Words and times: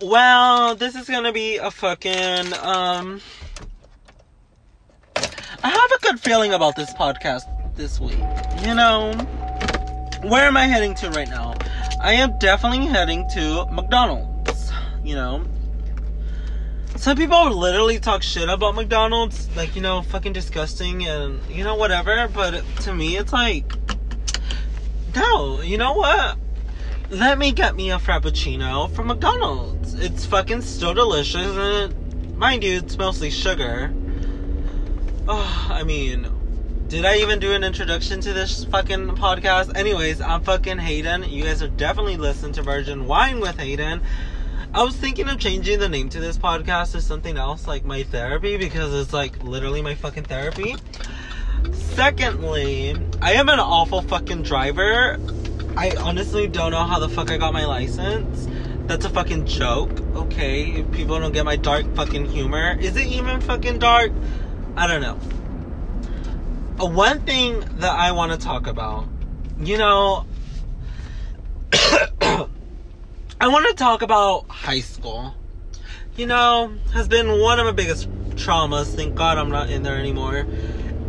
Well, 0.00 0.76
this 0.76 0.94
is 0.94 1.08
gonna 1.08 1.32
be 1.32 1.56
a 1.56 1.72
fucking 1.72 2.52
um. 2.62 3.20
I 5.16 5.68
have 5.70 5.90
a 5.90 5.98
good 6.02 6.20
feeling 6.20 6.52
about 6.52 6.76
this 6.76 6.92
podcast 6.94 7.42
this 7.74 7.98
week. 7.98 8.20
You 8.64 8.76
know, 8.76 9.12
where 10.22 10.44
am 10.44 10.56
I 10.56 10.66
heading 10.66 10.94
to 10.96 11.10
right 11.10 11.28
now? 11.28 11.54
I 12.00 12.12
am 12.12 12.38
definitely 12.38 12.86
heading 12.86 13.28
to 13.30 13.66
McDonald's. 13.72 14.70
You 15.02 15.16
know, 15.16 15.44
some 16.94 17.16
people 17.16 17.50
literally 17.50 17.98
talk 17.98 18.22
shit 18.22 18.48
about 18.48 18.76
McDonald's, 18.76 19.48
like, 19.56 19.74
you 19.74 19.82
know, 19.82 20.02
fucking 20.02 20.32
disgusting 20.32 21.06
and, 21.06 21.40
you 21.50 21.64
know, 21.64 21.74
whatever. 21.74 22.28
But 22.28 22.62
to 22.82 22.94
me, 22.94 23.16
it's 23.16 23.32
like, 23.32 23.72
no, 25.16 25.60
you 25.60 25.76
know 25.76 25.94
what? 25.94 26.38
Let 27.10 27.38
me 27.38 27.52
get 27.52 27.74
me 27.74 27.90
a 27.90 27.98
Frappuccino 27.98 28.94
from 28.94 29.06
McDonald's. 29.06 29.94
It's 29.94 30.26
fucking 30.26 30.60
still 30.60 30.92
delicious 30.92 31.56
and, 31.56 31.90
it, 31.90 32.36
mind 32.36 32.62
you, 32.62 32.76
it's 32.76 32.98
mostly 32.98 33.30
sugar. 33.30 33.90
Oh, 35.26 35.68
I 35.70 35.84
mean, 35.84 36.28
did 36.88 37.06
I 37.06 37.16
even 37.16 37.38
do 37.38 37.54
an 37.54 37.64
introduction 37.64 38.20
to 38.20 38.34
this 38.34 38.64
fucking 38.64 39.08
podcast? 39.16 39.74
Anyways, 39.74 40.20
I'm 40.20 40.42
fucking 40.42 40.76
Hayden. 40.76 41.22
You 41.22 41.44
guys 41.44 41.62
are 41.62 41.68
definitely 41.68 42.18
listening 42.18 42.52
to 42.52 42.62
Virgin 42.62 43.06
Wine 43.06 43.40
with 43.40 43.58
Hayden. 43.58 44.02
I 44.74 44.82
was 44.82 44.94
thinking 44.94 45.30
of 45.30 45.38
changing 45.38 45.78
the 45.78 45.88
name 45.88 46.10
to 46.10 46.20
this 46.20 46.36
podcast 46.36 46.92
to 46.92 47.00
something 47.00 47.38
else, 47.38 47.66
like 47.66 47.86
my 47.86 48.02
therapy, 48.02 48.58
because 48.58 48.92
it's 48.92 49.14
like 49.14 49.42
literally 49.42 49.80
my 49.80 49.94
fucking 49.94 50.24
therapy. 50.24 50.76
Secondly, 51.72 52.98
I 53.22 53.32
am 53.32 53.48
an 53.48 53.60
awful 53.60 54.02
fucking 54.02 54.42
driver. 54.42 55.18
I 55.78 55.94
honestly 55.94 56.48
don't 56.48 56.72
know 56.72 56.82
how 56.82 56.98
the 56.98 57.08
fuck 57.08 57.30
I 57.30 57.36
got 57.36 57.52
my 57.52 57.64
license. 57.64 58.48
That's 58.88 59.04
a 59.04 59.10
fucking 59.10 59.46
joke, 59.46 59.92
okay? 60.16 60.64
If 60.64 60.90
people 60.90 61.20
don't 61.20 61.30
get 61.30 61.44
my 61.44 61.54
dark 61.54 61.94
fucking 61.94 62.26
humor. 62.26 62.76
Is 62.80 62.96
it 62.96 63.06
even 63.06 63.40
fucking 63.40 63.78
dark? 63.78 64.10
I 64.74 64.88
don't 64.88 65.00
know. 65.00 65.20
Uh, 66.84 66.90
one 66.90 67.20
thing 67.20 67.60
that 67.76 67.92
I 67.92 68.10
want 68.10 68.32
to 68.32 68.38
talk 68.38 68.66
about, 68.66 69.06
you 69.60 69.78
know, 69.78 70.26
I 71.72 72.48
want 73.42 73.68
to 73.68 73.74
talk 73.74 74.02
about 74.02 74.48
high 74.48 74.80
school. 74.80 75.32
You 76.16 76.26
know, 76.26 76.74
has 76.92 77.06
been 77.06 77.38
one 77.40 77.60
of 77.60 77.66
my 77.66 77.72
biggest 77.72 78.10
traumas. 78.34 78.96
Thank 78.96 79.14
God 79.14 79.38
I'm 79.38 79.50
not 79.50 79.70
in 79.70 79.84
there 79.84 79.96
anymore. 79.96 80.44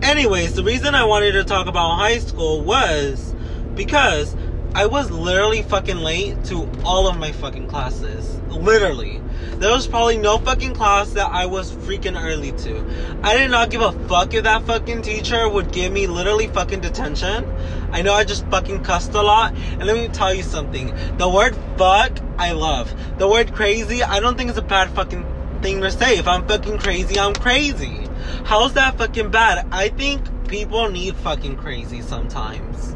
Anyways, 0.03 0.53
the 0.53 0.63
reason 0.63 0.93
I 0.93 1.05
wanted 1.05 1.31
to 1.31 1.43
talk 1.43 1.65
about 1.65 1.95
high 1.95 2.19
school 2.19 2.61
was 2.61 3.33
because 3.73 4.35
I 4.75 4.85
was 4.85 5.09
literally 5.09 5.63
fucking 5.63 5.97
late 5.97 6.43
to 6.45 6.69
all 6.83 7.07
of 7.07 7.17
my 7.17 7.31
fucking 7.31 7.67
classes. 7.67 8.39
Literally. 8.49 9.19
There 9.57 9.71
was 9.71 9.87
probably 9.87 10.17
no 10.17 10.37
fucking 10.37 10.73
class 10.73 11.11
that 11.11 11.31
I 11.31 11.47
was 11.47 11.71
freaking 11.71 12.21
early 12.21 12.51
to. 12.51 12.85
I 13.23 13.35
did 13.35 13.51
not 13.51 13.71
give 13.71 13.81
a 13.81 13.91
fuck 14.07 14.33
if 14.33 14.43
that 14.43 14.63
fucking 14.63 15.01
teacher 15.01 15.49
would 15.49 15.71
give 15.71 15.91
me 15.91 16.07
literally 16.07 16.47
fucking 16.47 16.81
detention. 16.81 17.45
I 17.91 18.03
know 18.03 18.13
I 18.13 18.23
just 18.23 18.45
fucking 18.47 18.83
cussed 18.83 19.13
a 19.15 19.21
lot. 19.21 19.53
And 19.55 19.85
let 19.85 19.95
me 19.95 20.07
tell 20.07 20.33
you 20.33 20.43
something. 20.43 20.95
The 21.17 21.27
word 21.27 21.57
fuck, 21.77 22.19
I 22.37 22.51
love. 22.51 22.93
The 23.17 23.27
word 23.27 23.53
crazy, 23.53 24.03
I 24.03 24.19
don't 24.19 24.37
think 24.37 24.49
it's 24.49 24.59
a 24.59 24.61
bad 24.61 24.91
fucking 24.91 25.25
thing 25.61 25.81
to 25.81 25.91
say. 25.91 26.17
If 26.17 26.27
I'm 26.27 26.47
fucking 26.47 26.77
crazy, 26.77 27.19
I'm 27.19 27.33
crazy. 27.33 28.07
How's 28.45 28.73
that 28.73 28.97
fucking 28.97 29.31
bad? 29.31 29.67
I 29.71 29.89
think 29.89 30.47
people 30.47 30.89
need 30.89 31.15
fucking 31.17 31.57
crazy 31.57 32.01
sometimes. 32.01 32.95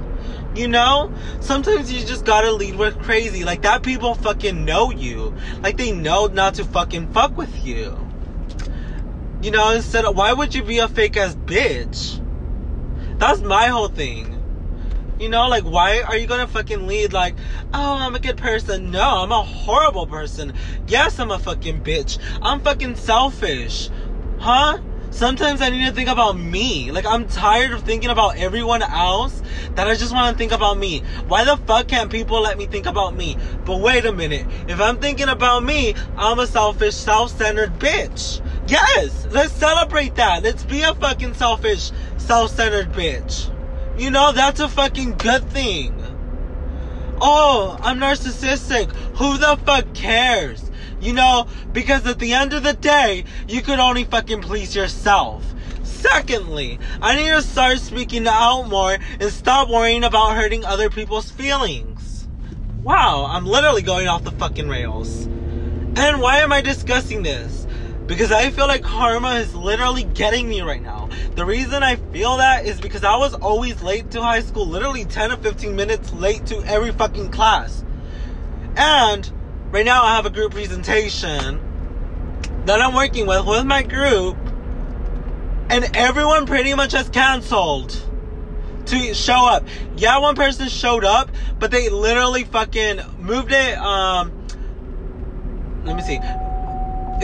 You 0.55 0.67
know? 0.67 1.13
Sometimes 1.39 1.91
you 1.91 2.05
just 2.05 2.25
gotta 2.25 2.51
lead 2.51 2.75
with 2.75 2.99
crazy. 3.01 3.43
Like 3.43 3.63
that 3.63 3.83
people 3.83 4.15
fucking 4.15 4.65
know 4.65 4.91
you. 4.91 5.33
Like 5.61 5.77
they 5.77 5.91
know 5.91 6.27
not 6.27 6.55
to 6.55 6.65
fucking 6.65 7.11
fuck 7.11 7.35
with 7.37 7.65
you. 7.65 7.97
You 9.41 9.51
know, 9.51 9.71
instead 9.71 10.05
of 10.05 10.15
why 10.15 10.31
would 10.31 10.55
you 10.55 10.63
be 10.63 10.79
a 10.79 10.87
fake 10.87 11.17
ass 11.17 11.35
bitch? 11.35 12.19
That's 13.19 13.41
my 13.41 13.67
whole 13.67 13.89
thing. 13.89 14.29
You 15.19 15.29
know, 15.29 15.47
like 15.47 15.63
why 15.63 16.01
are 16.01 16.17
you 16.17 16.27
gonna 16.27 16.47
fucking 16.47 16.87
lead 16.87 17.13
like, 17.13 17.35
oh 17.73 17.97
I'm 17.99 18.15
a 18.15 18.19
good 18.19 18.37
person? 18.37 18.91
No, 18.91 19.01
I'm 19.01 19.31
a 19.31 19.43
horrible 19.43 20.07
person. 20.07 20.53
Yes, 20.87 21.19
I'm 21.19 21.31
a 21.31 21.39
fucking 21.39 21.83
bitch. 21.83 22.19
I'm 22.41 22.61
fucking 22.61 22.95
selfish. 22.95 23.89
Huh? 24.39 24.79
Sometimes 25.13 25.61
I 25.61 25.69
need 25.69 25.85
to 25.85 25.91
think 25.91 26.09
about 26.09 26.39
me. 26.39 26.91
Like, 26.91 27.05
I'm 27.05 27.27
tired 27.27 27.71
of 27.71 27.83
thinking 27.83 28.09
about 28.09 28.35
everyone 28.35 28.81
else 28.81 29.43
that 29.75 29.87
I 29.87 29.93
just 29.93 30.11
want 30.11 30.33
to 30.33 30.37
think 30.37 30.51
about 30.51 30.79
me. 30.79 31.03
Why 31.27 31.45
the 31.45 31.55
fuck 31.55 31.87
can't 31.87 32.11
people 32.11 32.41
let 32.41 32.57
me 32.57 32.65
think 32.65 32.87
about 32.87 33.15
me? 33.15 33.37
But 33.63 33.79
wait 33.79 34.05
a 34.05 34.11
minute. 34.11 34.47
If 34.67 34.81
I'm 34.81 34.97
thinking 34.97 35.29
about 35.29 35.63
me, 35.63 35.93
I'm 36.17 36.39
a 36.39 36.47
selfish, 36.47 36.95
self-centered 36.95 37.77
bitch. 37.77 38.41
Yes, 38.67 39.27
let's 39.29 39.53
celebrate 39.53 40.15
that. 40.15 40.41
Let's 40.41 40.63
be 40.63 40.81
a 40.81 40.95
fucking 40.95 41.35
selfish, 41.35 41.91
self-centered 42.17 42.91
bitch. 42.91 43.51
You 43.99 44.09
know, 44.09 44.31
that's 44.31 44.61
a 44.61 44.67
fucking 44.67 45.17
good 45.17 45.47
thing. 45.51 45.93
Oh, 47.21 47.77
I'm 47.81 47.99
narcissistic. 47.99 48.91
Who 49.17 49.37
the 49.37 49.59
fuck 49.63 49.93
cares? 49.93 50.71
You 51.03 51.11
know, 51.11 51.47
because 51.73 52.07
at 52.07 52.19
the 52.19 52.31
end 52.31 52.53
of 52.53 52.63
the 52.63 52.71
day, 52.71 53.25
you 53.45 53.61
could 53.61 53.79
only 53.79 54.05
fucking 54.05 54.41
please 54.41 54.73
yourself. 54.73 55.43
Secondly, 55.83 56.79
I 57.01 57.17
need 57.17 57.27
to 57.27 57.41
start 57.41 57.79
speaking 57.79 58.25
out 58.25 58.69
more 58.69 58.97
and 59.19 59.29
stop 59.29 59.67
worrying 59.67 60.05
about 60.05 60.37
hurting 60.37 60.63
other 60.63 60.89
people's 60.89 61.29
feelings. 61.29 62.25
Wow, 62.83 63.25
I'm 63.27 63.45
literally 63.45 63.81
going 63.81 64.07
off 64.07 64.23
the 64.23 64.31
fucking 64.31 64.69
rails. 64.69 65.25
And 65.25 66.21
why 66.21 66.37
am 66.37 66.53
I 66.53 66.61
discussing 66.61 67.21
this? 67.21 67.67
Because 68.05 68.31
I 68.31 68.49
feel 68.51 68.67
like 68.67 68.83
karma 68.83 69.35
is 69.35 69.53
literally 69.53 70.05
getting 70.05 70.47
me 70.47 70.61
right 70.61 70.81
now. 70.81 71.09
The 71.35 71.43
reason 71.43 71.83
I 71.83 71.97
feel 71.97 72.37
that 72.37 72.65
is 72.65 72.79
because 72.79 73.03
I 73.03 73.17
was 73.17 73.33
always 73.33 73.83
late 73.83 74.09
to 74.11 74.21
high 74.21 74.41
school, 74.41 74.65
literally 74.65 75.03
10 75.03 75.33
or 75.33 75.37
15 75.37 75.75
minutes 75.75 76.13
late 76.13 76.45
to 76.45 76.63
every 76.63 76.93
fucking 76.93 77.31
class. 77.31 77.83
And 78.77 79.29
right 79.73 79.83
now 79.83 80.03
I 80.03 80.15
have 80.15 80.27
a 80.27 80.29
group 80.29 80.51
presentation 80.51 81.59
that 82.65 82.79
I'm 82.79 82.93
working 82.93 83.25
with 83.25 83.45
with 83.45 83.65
my 83.65 83.81
group, 83.81 84.37
and 85.69 85.89
everyone 85.97 86.45
pretty 86.45 86.75
much 86.75 86.91
has 86.91 87.09
canceled 87.09 87.89
to 88.85 89.13
show 89.15 89.47
up. 89.47 89.67
Yeah, 89.97 90.19
one 90.19 90.35
person 90.35 90.69
showed 90.69 91.03
up, 91.03 91.31
but 91.57 91.71
they 91.71 91.89
literally 91.89 92.43
fucking 92.43 93.01
moved 93.17 93.51
it. 93.51 93.77
Um, 93.79 94.47
let 95.85 95.95
me 95.95 96.03
see. 96.03 96.19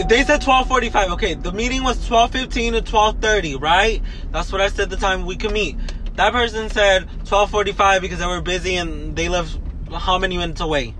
They 0.08 0.24
said 0.24 0.40
12:45. 0.40 1.12
Okay, 1.12 1.34
the 1.34 1.52
meeting 1.52 1.84
was 1.84 1.98
12:15 2.08 2.72
to 2.72 2.82
12:30, 2.82 3.60
right? 3.60 4.02
That's 4.32 4.50
what 4.50 4.60
I 4.60 4.68
said 4.68 4.90
the 4.90 4.96
time 4.96 5.24
we 5.24 5.36
could 5.36 5.52
meet. 5.52 5.76
That 6.16 6.32
person 6.32 6.68
said 6.68 7.08
12:45 7.26 8.00
because 8.00 8.18
they 8.18 8.26
were 8.26 8.40
busy 8.40 8.74
and 8.74 9.14
they 9.14 9.28
live 9.28 9.56
how 9.92 10.18
many 10.18 10.36
minutes 10.36 10.60
away. 10.60 10.94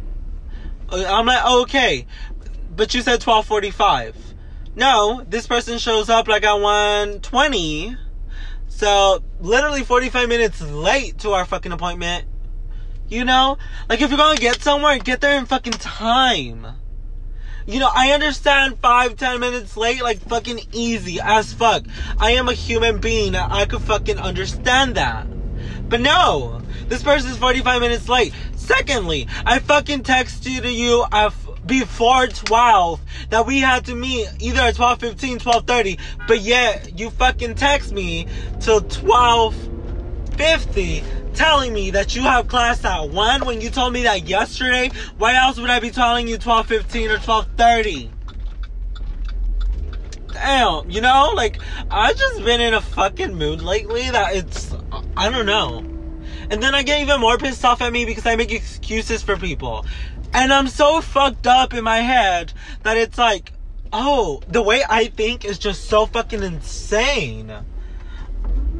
I'm 0.92 1.26
like, 1.26 1.44
okay, 1.44 2.06
but 2.74 2.94
you 2.94 3.02
said 3.02 3.20
12:45. 3.20 4.14
No, 4.76 5.24
this 5.28 5.46
person 5.46 5.78
shows 5.78 6.08
up 6.08 6.28
like 6.28 6.44
at 6.44 6.56
1:20. 6.56 7.96
So, 8.68 9.22
literally 9.40 9.82
45 9.82 10.28
minutes 10.28 10.62
late 10.62 11.18
to 11.18 11.32
our 11.32 11.44
fucking 11.44 11.72
appointment. 11.72 12.24
You 13.08 13.24
know? 13.24 13.58
Like 13.88 14.00
if 14.00 14.10
you're 14.10 14.34
to 14.34 14.40
get 14.40 14.62
somewhere, 14.62 14.98
get 14.98 15.20
there 15.20 15.36
in 15.36 15.46
fucking 15.46 15.74
time. 15.74 16.66
You 17.66 17.78
know, 17.78 17.90
I 17.94 18.12
understand 18.12 18.78
five, 18.78 19.16
ten 19.16 19.38
minutes 19.38 19.76
late, 19.76 20.02
like 20.02 20.18
fucking 20.20 20.60
easy 20.72 21.20
as 21.22 21.52
fuck. 21.52 21.84
I 22.18 22.32
am 22.32 22.48
a 22.48 22.54
human 22.54 22.98
being. 22.98 23.36
I 23.36 23.64
could 23.66 23.82
fucking 23.82 24.18
understand 24.18 24.94
that. 24.94 25.26
But 25.88 26.00
no, 26.00 26.62
this 26.88 27.02
person's 27.02 27.36
45 27.36 27.80
minutes 27.80 28.08
late. 28.08 28.32
Secondly, 28.70 29.26
I 29.44 29.58
fucking 29.58 30.04
texted 30.04 30.62
to 30.62 30.72
you 30.72 31.04
uh, 31.10 31.32
before 31.66 32.28
12 32.28 33.00
that 33.30 33.44
we 33.44 33.58
had 33.58 33.86
to 33.86 33.96
meet 33.96 34.28
either 34.38 34.60
at 34.60 34.76
12:15, 34.76 35.38
12:30, 35.38 35.98
but 36.28 36.40
yet 36.40 36.96
you 36.96 37.10
fucking 37.10 37.56
text 37.56 37.92
me 37.92 38.28
till 38.60 38.80
12:50 38.82 41.02
telling 41.34 41.72
me 41.72 41.90
that 41.90 42.14
you 42.14 42.22
have 42.22 42.46
class 42.46 42.84
at 42.84 43.10
1 43.10 43.44
when 43.44 43.60
you 43.60 43.70
told 43.70 43.92
me 43.92 44.04
that 44.04 44.28
yesterday. 44.28 44.92
Why 45.18 45.34
else 45.34 45.58
would 45.58 45.70
I 45.70 45.80
be 45.80 45.90
telling 45.90 46.28
you 46.28 46.38
12:15 46.38 47.10
or 47.10 47.18
12:30? 47.18 48.08
Damn, 50.32 50.88
you 50.88 51.00
know, 51.00 51.32
like 51.34 51.58
I've 51.90 52.16
just 52.16 52.44
been 52.44 52.60
in 52.60 52.74
a 52.74 52.80
fucking 52.80 53.34
mood 53.34 53.62
lately 53.62 54.08
that 54.10 54.36
it's 54.36 54.72
I 55.16 55.28
don't 55.28 55.46
know. 55.46 55.99
And 56.50 56.62
then 56.62 56.74
I 56.74 56.82
get 56.82 57.00
even 57.00 57.20
more 57.20 57.38
pissed 57.38 57.64
off 57.64 57.80
at 57.80 57.92
me 57.92 58.04
because 58.04 58.26
I 58.26 58.36
make 58.36 58.52
excuses 58.52 59.22
for 59.22 59.36
people. 59.36 59.86
And 60.32 60.52
I'm 60.52 60.68
so 60.68 61.00
fucked 61.00 61.46
up 61.46 61.74
in 61.74 61.84
my 61.84 61.98
head 61.98 62.52
that 62.82 62.96
it's 62.96 63.18
like, 63.18 63.52
oh, 63.92 64.42
the 64.48 64.62
way 64.62 64.82
I 64.88 65.06
think 65.06 65.44
is 65.44 65.58
just 65.58 65.84
so 65.84 66.06
fucking 66.06 66.42
insane. 66.42 67.52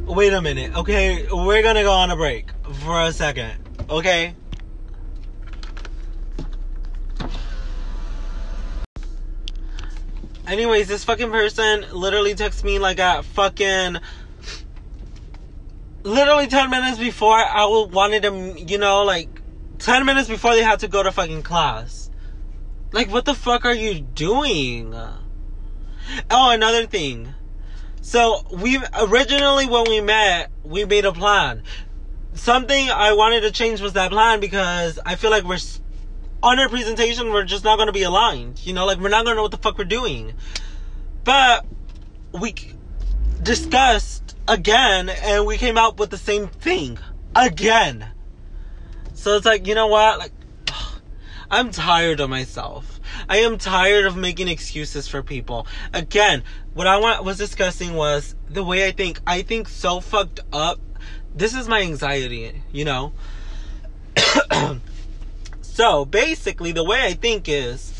Wait 0.05 0.33
a 0.33 0.41
minute, 0.41 0.75
okay? 0.75 1.27
We're 1.31 1.61
gonna 1.61 1.83
go 1.83 1.91
on 1.91 2.11
a 2.11 2.15
break 2.15 2.49
for 2.83 3.01
a 3.01 3.11
second, 3.13 3.53
okay? 3.89 4.35
anyways, 10.51 10.87
this 10.89 11.05
fucking 11.05 11.31
person 11.31 11.85
literally 11.93 12.35
texts 12.35 12.63
me 12.63 12.77
like 12.77 12.99
at 12.99 13.23
fucking 13.23 13.97
literally 16.03 16.47
10 16.47 16.69
minutes 16.69 16.97
before 16.97 17.35
I 17.35 17.65
wanted 17.65 18.23
them, 18.23 18.57
you 18.57 18.77
know, 18.77 19.03
like 19.03 19.41
10 19.79 20.05
minutes 20.05 20.29
before 20.29 20.55
they 20.55 20.63
had 20.63 20.79
to 20.79 20.87
go 20.87 21.03
to 21.03 21.11
fucking 21.11 21.43
class. 21.43 22.09
Like, 22.91 23.09
what 23.09 23.25
the 23.25 23.33
fuck 23.33 23.65
are 23.65 23.73
you 23.73 24.01
doing? 24.01 24.93
Oh, 24.93 26.49
another 26.49 26.85
thing. 26.85 27.33
So, 28.01 28.41
we 28.51 28.79
originally, 28.99 29.67
when 29.67 29.85
we 29.87 30.01
met, 30.01 30.51
we 30.63 30.85
made 30.85 31.05
a 31.05 31.13
plan. 31.13 31.63
Something 32.33 32.89
I 32.89 33.13
wanted 33.13 33.41
to 33.41 33.51
change 33.51 33.79
was 33.79 33.93
that 33.93 34.11
plan 34.11 34.39
because 34.39 34.99
I 35.05 35.15
feel 35.15 35.31
like 35.31 35.43
we're, 35.43 35.59
on 36.43 36.59
our 36.59 36.67
presentation, 36.67 37.31
we're 37.31 37.45
just 37.45 37.63
not 37.63 37.77
going 37.77 37.87
to 37.87 37.93
be 37.93 38.03
aligned. 38.03 38.65
You 38.65 38.73
know, 38.73 38.85
like, 38.85 38.99
we're 38.99 39.09
not 39.09 39.23
going 39.23 39.35
to 39.35 39.37
know 39.37 39.43
what 39.43 39.51
the 39.51 39.57
fuck 39.57 39.77
we're 39.77 39.85
doing. 39.85 40.33
But, 41.23 41.65
we 42.33 42.55
discussed 43.41 44.20
again 44.47 45.09
and 45.09 45.45
we 45.45 45.57
came 45.57 45.77
out 45.77 45.97
with 45.97 46.09
the 46.09 46.17
same 46.17 46.47
thing. 46.47 46.97
Again. 47.35 48.07
So 49.13 49.35
it's 49.37 49.45
like, 49.45 49.67
you 49.67 49.75
know 49.75 49.87
what? 49.87 50.19
Like, 50.19 50.31
I'm 51.51 51.71
tired 51.71 52.19
of 52.19 52.29
myself. 52.29 52.99
I 53.29 53.37
am 53.37 53.57
tired 53.57 54.05
of 54.05 54.15
making 54.15 54.47
excuses 54.47 55.07
for 55.07 55.21
people. 55.21 55.67
Again, 55.93 56.43
what 56.73 56.87
I 56.87 56.97
want, 56.97 57.23
was 57.23 57.37
discussing 57.37 57.93
was 57.93 58.35
the 58.49 58.63
way 58.63 58.87
I 58.87 58.91
think. 58.91 59.19
I 59.27 59.41
think 59.41 59.67
so 59.67 59.99
fucked 59.99 60.39
up. 60.51 60.79
This 61.35 61.55
is 61.55 61.67
my 61.67 61.81
anxiety, 61.81 62.61
you 62.71 62.85
know? 62.85 63.13
so 65.61 66.05
basically, 66.05 66.71
the 66.71 66.83
way 66.83 67.01
I 67.01 67.13
think 67.13 67.47
is 67.47 67.91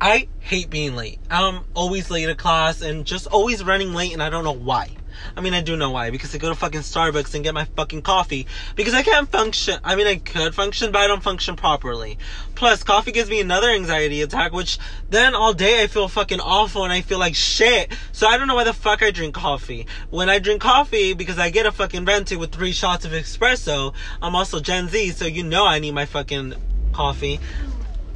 I 0.00 0.26
hate 0.40 0.68
being 0.68 0.96
late. 0.96 1.20
I'm 1.30 1.60
always 1.74 2.10
late 2.10 2.26
to 2.26 2.34
class 2.34 2.82
and 2.82 3.06
just 3.06 3.28
always 3.28 3.62
running 3.62 3.94
late, 3.94 4.12
and 4.12 4.22
I 4.22 4.30
don't 4.30 4.42
know 4.42 4.50
why. 4.50 4.90
I 5.36 5.40
mean, 5.40 5.54
I 5.54 5.60
do 5.60 5.76
know 5.76 5.90
why. 5.90 6.10
Because 6.10 6.34
I 6.34 6.38
go 6.38 6.48
to 6.48 6.54
fucking 6.54 6.80
Starbucks 6.80 7.34
and 7.34 7.44
get 7.44 7.54
my 7.54 7.64
fucking 7.64 8.02
coffee. 8.02 8.46
Because 8.76 8.94
I 8.94 9.02
can't 9.02 9.28
function. 9.28 9.78
I 9.84 9.96
mean, 9.96 10.06
I 10.06 10.16
could 10.16 10.54
function, 10.54 10.92
but 10.92 11.00
I 11.00 11.06
don't 11.06 11.22
function 11.22 11.56
properly. 11.56 12.18
Plus, 12.54 12.82
coffee 12.82 13.12
gives 13.12 13.30
me 13.30 13.40
another 13.40 13.68
anxiety 13.68 14.22
attack, 14.22 14.52
which 14.52 14.78
then 15.10 15.34
all 15.34 15.52
day 15.52 15.82
I 15.82 15.86
feel 15.86 16.08
fucking 16.08 16.40
awful 16.40 16.84
and 16.84 16.92
I 16.92 17.00
feel 17.00 17.18
like 17.18 17.34
shit. 17.34 17.92
So 18.12 18.26
I 18.26 18.36
don't 18.36 18.48
know 18.48 18.54
why 18.54 18.64
the 18.64 18.72
fuck 18.72 19.02
I 19.02 19.10
drink 19.10 19.34
coffee. 19.34 19.86
When 20.10 20.28
I 20.28 20.38
drink 20.38 20.60
coffee, 20.60 21.12
because 21.12 21.38
I 21.38 21.50
get 21.50 21.66
a 21.66 21.72
fucking 21.72 22.04
venti 22.04 22.36
with 22.36 22.52
three 22.52 22.72
shots 22.72 23.04
of 23.04 23.12
espresso, 23.12 23.94
I'm 24.20 24.36
also 24.36 24.60
Gen 24.60 24.88
Z, 24.88 25.10
so 25.12 25.26
you 25.26 25.42
know 25.42 25.66
I 25.66 25.78
need 25.78 25.92
my 25.92 26.06
fucking 26.06 26.54
coffee. 26.92 27.40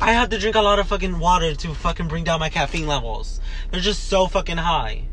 I 0.01 0.13
have 0.13 0.29
to 0.29 0.39
drink 0.39 0.57
a 0.57 0.61
lot 0.61 0.79
of 0.79 0.89
fucking 0.89 1.19
water 1.19 1.55
to 1.55 1.75
fucking 1.75 2.09
bring 2.09 2.25
down 2.25 2.39
my 2.39 2.51
caffeine 2.51 2.87
levels. 2.87 3.41
They're 3.71 3.81
just 3.81 4.09
so 4.09 4.27
fucking 4.27 4.59
high. 4.59 5.05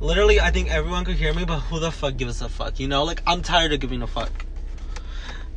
Literally, 0.00 0.40
I 0.40 0.50
think 0.50 0.70
everyone 0.70 1.04
could 1.04 1.16
hear 1.16 1.32
me, 1.32 1.44
but 1.44 1.60
who 1.60 1.80
the 1.80 1.90
fuck 1.90 2.16
gives 2.16 2.42
a 2.42 2.48
fuck? 2.48 2.78
You 2.78 2.88
know, 2.88 3.04
like 3.04 3.22
I'm 3.26 3.42
tired 3.42 3.72
of 3.72 3.80
giving 3.80 4.02
a 4.02 4.06
fuck. 4.06 4.44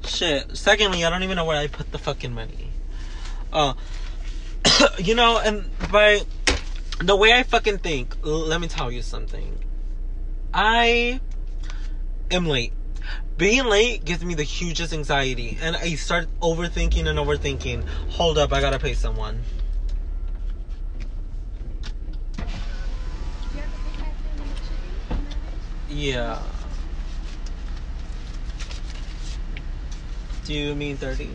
Shit. 0.05 0.55
Secondly, 0.55 1.03
I 1.03 1.09
don't 1.09 1.23
even 1.23 1.35
know 1.35 1.45
where 1.45 1.57
I 1.57 1.67
put 1.67 1.91
the 1.91 1.97
fucking 1.97 2.33
money. 2.33 2.69
Uh, 3.51 3.73
you 4.99 5.13
know, 5.13 5.39
and 5.39 5.69
by 5.91 6.21
the 6.99 7.15
way 7.15 7.33
I 7.33 7.43
fucking 7.43 7.79
think, 7.79 8.15
let 8.23 8.61
me 8.61 8.67
tell 8.67 8.91
you 8.91 9.01
something. 9.01 9.57
I 10.53 11.19
am 12.31 12.45
late. 12.45 12.73
Being 13.37 13.65
late 13.65 14.03
gives 14.03 14.23
me 14.23 14.35
the 14.35 14.43
hugest 14.43 14.93
anxiety, 14.93 15.57
and 15.61 15.75
I 15.75 15.95
start 15.95 16.27
overthinking 16.41 17.07
and 17.07 17.19
overthinking. 17.19 17.87
Hold 18.11 18.37
up, 18.37 18.51
I 18.51 18.61
gotta 18.61 18.79
pay 18.79 18.93
someone. 18.93 19.41
Yeah. 25.89 26.39
Do 30.45 30.53
you 30.53 30.75
mean 30.75 30.97
30? 30.97 31.23
You 31.23 31.31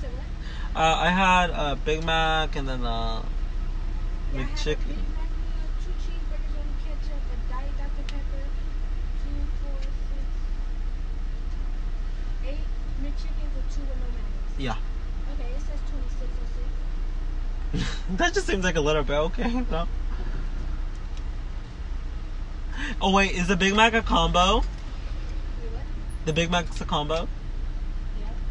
said 0.00 0.10
what? 0.10 0.80
Uh, 0.80 0.96
I 0.98 1.10
had 1.10 1.50
a 1.50 1.76
Big 1.76 2.04
Mac 2.04 2.56
and 2.56 2.68
then 2.68 2.80
a 2.80 2.84
Yeah, 2.84 4.40
I 4.40 4.42
had 4.42 4.48
a 4.48 4.52
McChicken. 4.52 4.86
Big 4.86 4.96
Mac 5.14 5.30
meal, 5.30 5.70
two 5.84 5.94
cheeseburgers 6.02 6.54
on 6.58 6.66
ketchup, 6.82 7.22
a 7.30 7.52
Diet 7.52 7.74
Dr. 7.78 8.04
Pepper, 8.06 8.44
two, 9.22 9.38
four, 9.62 9.78
six, 9.82 10.26
eight 12.44 12.66
McChickens 13.02 13.52
with 13.54 13.68
two 13.74 13.82
with 13.82 13.98
no 13.98 14.06
mayonnaise. 14.14 14.58
Yeah. 14.58 14.76
Okay, 15.34 15.50
it 15.54 15.62
says 15.62 15.80
26 15.90 16.26
or 17.74 17.78
6. 17.78 17.98
that 18.18 18.34
just 18.34 18.46
seems 18.48 18.64
like 18.64 18.76
a 18.76 18.80
little 18.80 19.04
bit 19.04 19.14
okay. 19.14 19.64
No. 19.70 19.86
Oh 23.00 23.12
wait, 23.12 23.32
is 23.32 23.48
the 23.48 23.56
Big 23.56 23.74
Mac 23.74 23.94
a 23.94 24.02
combo? 24.02 24.62
The 26.24 26.32
Big 26.32 26.50
Mac's 26.50 26.80
a 26.80 26.84
combo? 26.84 27.28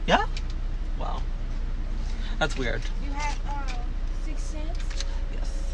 Yeah. 0.08 0.18
Yeah? 0.20 0.26
Wow. 1.00 1.22
That's 2.40 2.58
weird. 2.58 2.82
You 3.04 3.12
had 3.12 3.36
uh, 3.48 3.74
6 4.26 4.42
cents. 4.42 4.80
Yes. 5.34 5.74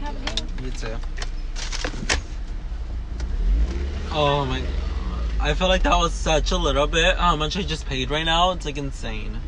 Have 0.00 0.16
a 0.16 0.18
good 0.20 0.40
one. 0.40 0.64
You 0.64 0.70
too. 0.70 0.96
Oh 4.12 4.44
my 4.44 4.60
god. 4.60 4.68
I 5.40 5.54
feel 5.54 5.68
like 5.68 5.84
that 5.84 5.96
was 5.96 6.12
such 6.12 6.50
a 6.50 6.56
little 6.56 6.88
bit. 6.88 7.14
Oh, 7.16 7.20
how 7.20 7.36
much 7.36 7.56
I 7.56 7.62
just 7.62 7.86
paid 7.86 8.10
right 8.10 8.24
now? 8.24 8.50
It's 8.50 8.66
like 8.66 8.76
insane. 8.76 9.40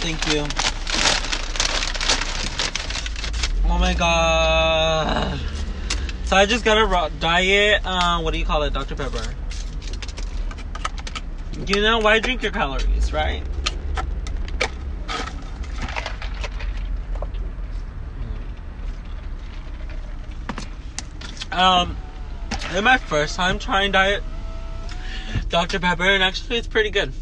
Thank 0.00 0.26
you. 0.32 0.46
Oh 3.70 3.78
my 3.78 3.92
god. 3.92 4.67
So 6.28 6.36
I 6.36 6.44
just 6.44 6.62
got 6.62 6.76
a 6.76 6.84
raw 6.84 7.08
diet, 7.08 7.80
uh, 7.86 8.20
what 8.20 8.34
do 8.34 8.38
you 8.38 8.44
call 8.44 8.62
it? 8.62 8.74
Dr. 8.74 8.94
Pepper. 8.94 9.34
You 11.66 11.80
know, 11.80 12.00
why 12.00 12.20
drink 12.20 12.42
your 12.42 12.52
calories, 12.52 13.14
right? 13.14 13.42
Um, 21.50 21.96
it's 22.52 22.82
my 22.82 22.98
first 22.98 23.34
time 23.34 23.58
trying 23.58 23.92
diet 23.92 24.22
Dr. 25.48 25.78
Pepper, 25.78 26.04
and 26.04 26.22
actually 26.22 26.58
it's 26.58 26.68
pretty 26.68 26.90
good. 26.90 27.14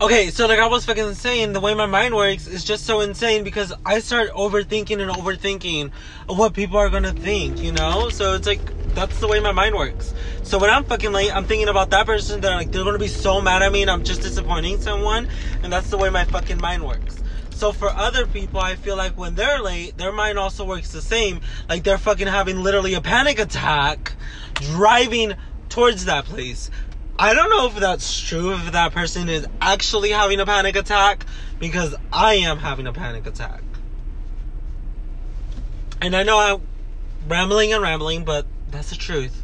Okay, 0.00 0.30
so 0.30 0.46
like 0.46 0.60
I 0.60 0.68
was 0.68 0.84
fucking 0.84 1.14
saying, 1.14 1.54
the 1.54 1.58
way 1.60 1.74
my 1.74 1.86
mind 1.86 2.14
works 2.14 2.46
is 2.46 2.62
just 2.62 2.86
so 2.86 3.00
insane 3.00 3.42
because 3.42 3.72
I 3.84 3.98
start 3.98 4.30
overthinking 4.30 5.02
and 5.02 5.10
overthinking 5.10 5.90
what 6.28 6.54
people 6.54 6.76
are 6.76 6.88
gonna 6.88 7.12
think, 7.12 7.58
you 7.58 7.72
know? 7.72 8.08
So 8.08 8.34
it's 8.34 8.46
like 8.46 8.60
that's 8.94 9.18
the 9.18 9.26
way 9.26 9.40
my 9.40 9.50
mind 9.50 9.74
works. 9.74 10.14
So 10.44 10.56
when 10.56 10.70
I'm 10.70 10.84
fucking 10.84 11.10
late, 11.10 11.34
I'm 11.34 11.46
thinking 11.46 11.66
about 11.66 11.90
that 11.90 12.06
person 12.06 12.40
that 12.42 12.54
like 12.54 12.70
they're 12.70 12.84
gonna 12.84 13.00
be 13.00 13.08
so 13.08 13.40
mad 13.40 13.60
at 13.60 13.72
me 13.72 13.82
and 13.82 13.90
I'm 13.90 14.04
just 14.04 14.22
disappointing 14.22 14.80
someone, 14.80 15.28
and 15.64 15.72
that's 15.72 15.90
the 15.90 15.98
way 15.98 16.10
my 16.10 16.22
fucking 16.22 16.58
mind 16.58 16.86
works. 16.86 17.20
So 17.50 17.72
for 17.72 17.88
other 17.88 18.24
people, 18.24 18.60
I 18.60 18.76
feel 18.76 18.94
like 18.94 19.18
when 19.18 19.34
they're 19.34 19.60
late, 19.60 19.98
their 19.98 20.12
mind 20.12 20.38
also 20.38 20.64
works 20.64 20.92
the 20.92 21.02
same. 21.02 21.40
Like 21.68 21.82
they're 21.82 21.98
fucking 21.98 22.28
having 22.28 22.62
literally 22.62 22.94
a 22.94 23.00
panic 23.00 23.40
attack, 23.40 24.12
driving 24.54 25.34
towards 25.68 26.04
that 26.04 26.24
place. 26.24 26.70
I 27.20 27.34
don't 27.34 27.50
know 27.50 27.66
if 27.66 27.74
that's 27.74 28.20
true, 28.20 28.54
if 28.54 28.70
that 28.70 28.92
person 28.92 29.28
is 29.28 29.44
actually 29.60 30.10
having 30.10 30.38
a 30.38 30.46
panic 30.46 30.76
attack, 30.76 31.26
because 31.58 31.96
I 32.12 32.34
am 32.34 32.58
having 32.58 32.86
a 32.86 32.92
panic 32.92 33.26
attack. 33.26 33.62
And 36.00 36.14
I 36.14 36.22
know 36.22 36.38
I'm 36.38 36.62
rambling 37.26 37.72
and 37.72 37.82
rambling, 37.82 38.24
but 38.24 38.46
that's 38.70 38.90
the 38.90 38.96
truth. 38.96 39.42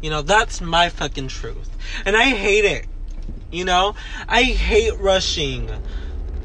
You 0.00 0.08
know, 0.08 0.22
that's 0.22 0.62
my 0.62 0.88
fucking 0.88 1.28
truth. 1.28 1.68
And 2.06 2.16
I 2.16 2.30
hate 2.30 2.64
it. 2.64 2.86
You 3.50 3.66
know? 3.66 3.94
I 4.26 4.44
hate 4.44 4.98
rushing 4.98 5.70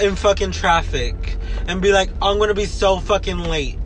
in 0.02 0.16
fucking 0.18 0.52
traffic 0.52 1.38
and 1.68 1.82
be 1.82 1.94
like, 1.94 2.10
I'm 2.22 2.40
gonna 2.40 2.54
be 2.54 2.66
so 2.66 3.00
fucking 3.00 3.40
late. 3.40 3.80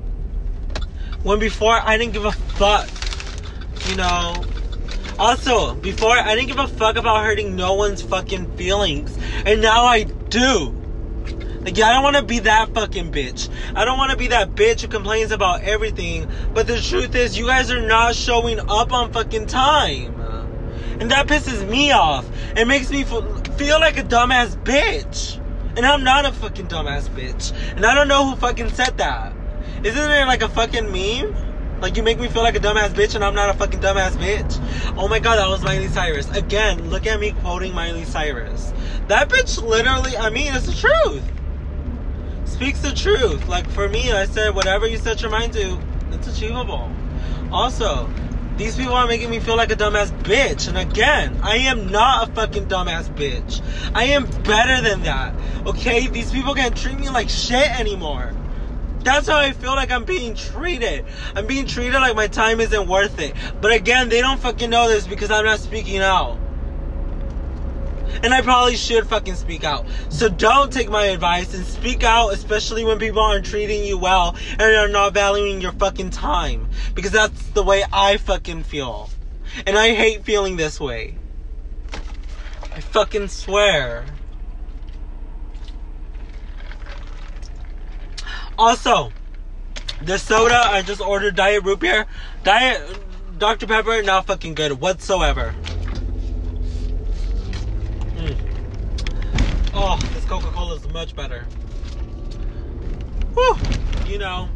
When 1.21 1.37
before 1.37 1.79
I 1.79 1.97
didn't 1.97 2.13
give 2.13 2.25
a 2.25 2.31
fuck. 2.31 2.89
You 3.87 3.97
know. 3.97 4.43
Also, 5.19 5.75
before 5.75 6.17
I 6.17 6.35
didn't 6.35 6.47
give 6.47 6.59
a 6.59 6.67
fuck 6.67 6.97
about 6.97 7.23
hurting 7.23 7.55
no 7.55 7.73
one's 7.73 8.01
fucking 8.01 8.57
feelings, 8.57 9.17
and 9.45 9.61
now 9.61 9.85
I 9.85 10.03
do. 10.03 10.75
Like, 11.61 11.77
yeah, 11.77 11.89
I 11.89 11.93
don't 11.93 12.03
want 12.03 12.15
to 12.15 12.23
be 12.23 12.39
that 12.39 12.73
fucking 12.73 13.11
bitch. 13.11 13.47
I 13.75 13.85
don't 13.85 13.99
want 13.99 14.11
to 14.11 14.17
be 14.17 14.27
that 14.27 14.55
bitch 14.55 14.81
who 14.81 14.87
complains 14.87 15.31
about 15.31 15.61
everything. 15.61 16.27
But 16.55 16.65
the 16.65 16.81
truth 16.81 17.13
is, 17.13 17.37
you 17.37 17.45
guys 17.45 17.69
are 17.69 17.85
not 17.85 18.15
showing 18.15 18.59
up 18.59 18.91
on 18.91 19.13
fucking 19.13 19.45
time. 19.45 20.19
And 20.99 21.11
that 21.11 21.27
pisses 21.27 21.67
me 21.69 21.91
off. 21.91 22.27
It 22.55 22.67
makes 22.67 22.89
me 22.89 23.03
feel 23.03 23.79
like 23.79 23.97
a 23.97 24.03
dumbass 24.03 24.55
bitch. 24.63 25.37
And 25.77 25.85
I'm 25.85 26.03
not 26.03 26.25
a 26.25 26.31
fucking 26.31 26.67
dumbass 26.67 27.09
bitch. 27.09 27.53
And 27.75 27.85
I 27.85 27.93
don't 27.93 28.07
know 28.07 28.29
who 28.29 28.35
fucking 28.37 28.69
said 28.71 28.97
that. 28.97 29.33
Isn't 29.83 30.11
it 30.11 30.25
like 30.25 30.41
a 30.41 30.49
fucking 30.49 30.91
meme? 30.91 31.50
Like 31.81 31.97
you 31.97 32.03
make 32.03 32.19
me 32.19 32.27
feel 32.27 32.43
like 32.43 32.55
a 32.55 32.59
dumbass 32.59 32.89
bitch 32.89 33.15
and 33.15 33.23
I'm 33.23 33.33
not 33.33 33.49
a 33.49 33.57
fucking 33.57 33.79
dumbass 33.79 34.11
bitch. 34.11 34.95
Oh 34.97 35.07
my 35.07 35.17
god, 35.17 35.37
that 35.37 35.49
was 35.49 35.63
Miley 35.63 35.87
Cyrus. 35.87 36.29
Again, 36.37 36.89
look 36.91 37.07
at 37.07 37.19
me 37.19 37.31
quoting 37.41 37.73
Miley 37.73 38.05
Cyrus. 38.05 38.71
That 39.07 39.29
bitch 39.29 39.61
literally, 39.61 40.15
I 40.15 40.29
mean, 40.29 40.53
it's 40.53 40.67
the 40.67 40.73
truth. 40.73 41.23
Speaks 42.45 42.81
the 42.81 42.93
truth. 42.93 43.47
Like 43.47 43.67
for 43.71 43.89
me, 43.89 44.11
I 44.11 44.25
said 44.25 44.53
whatever 44.53 44.85
you 44.85 44.97
set 44.97 45.21
your 45.21 45.31
mind 45.31 45.53
to, 45.53 45.79
it's 46.11 46.27
achievable. 46.27 46.91
Also, 47.51 48.07
these 48.57 48.75
people 48.75 48.93
are 48.93 49.07
making 49.07 49.31
me 49.31 49.39
feel 49.39 49.57
like 49.57 49.71
a 49.71 49.75
dumbass 49.75 50.11
bitch. 50.21 50.67
And 50.67 50.77
again, 50.77 51.39
I 51.41 51.57
am 51.57 51.87
not 51.87 52.29
a 52.29 52.31
fucking 52.33 52.67
dumbass 52.67 53.09
bitch. 53.15 53.59
I 53.95 54.03
am 54.03 54.25
better 54.43 54.87
than 54.87 55.01
that. 55.01 55.33
Okay? 55.65 56.05
These 56.05 56.31
people 56.31 56.53
can't 56.53 56.77
treat 56.77 56.99
me 56.99 57.09
like 57.09 57.27
shit 57.27 57.71
anymore. 57.79 58.33
That's 59.03 59.27
how 59.27 59.37
I 59.37 59.51
feel 59.51 59.71
like 59.71 59.91
I'm 59.91 60.05
being 60.05 60.35
treated. 60.35 61.05
I'm 61.35 61.47
being 61.47 61.65
treated 61.65 61.93
like 61.93 62.15
my 62.15 62.27
time 62.27 62.59
isn't 62.59 62.87
worth 62.87 63.19
it. 63.19 63.33
But 63.59 63.71
again, 63.73 64.09
they 64.09 64.21
don't 64.21 64.39
fucking 64.39 64.69
know 64.69 64.87
this 64.87 65.07
because 65.07 65.31
I'm 65.31 65.45
not 65.45 65.59
speaking 65.59 65.99
out. 65.99 66.37
And 68.23 68.33
I 68.33 68.41
probably 68.41 68.75
should 68.75 69.07
fucking 69.07 69.35
speak 69.35 69.63
out. 69.63 69.85
So 70.09 70.29
don't 70.29 70.71
take 70.71 70.89
my 70.89 71.05
advice 71.05 71.53
and 71.55 71.65
speak 71.65 72.03
out, 72.03 72.33
especially 72.33 72.83
when 72.83 72.99
people 72.99 73.21
aren't 73.21 73.45
treating 73.45 73.83
you 73.83 73.97
well 73.97 74.35
and 74.51 74.61
are 74.61 74.87
not 74.87 75.13
valuing 75.13 75.61
your 75.61 75.71
fucking 75.71 76.11
time. 76.11 76.67
Because 76.93 77.11
that's 77.11 77.47
the 77.49 77.63
way 77.63 77.83
I 77.91 78.17
fucking 78.17 78.63
feel. 78.63 79.09
And 79.65 79.77
I 79.77 79.93
hate 79.95 80.23
feeling 80.23 80.57
this 80.57 80.79
way. 80.79 81.15
I 82.73 82.81
fucking 82.81 83.29
swear. 83.29 84.05
Also, 88.61 89.11
the 90.03 90.19
soda 90.19 90.53
I 90.53 90.83
just 90.83 91.01
ordered 91.01 91.35
Diet 91.35 91.63
Root 91.63 91.79
Beer, 91.79 92.05
Diet 92.43 92.79
Dr. 93.39 93.65
Pepper, 93.65 94.03
not 94.03 94.27
fucking 94.27 94.53
good 94.53 94.73
whatsoever. 94.73 95.55
Mm. 98.17 99.71
Oh, 99.73 99.97
this 100.13 100.25
Coca 100.25 100.45
Cola 100.51 100.75
is 100.75 100.87
much 100.89 101.15
better. 101.15 101.41
Whew, 103.33 103.57
you 104.05 104.19
know, 104.19 104.47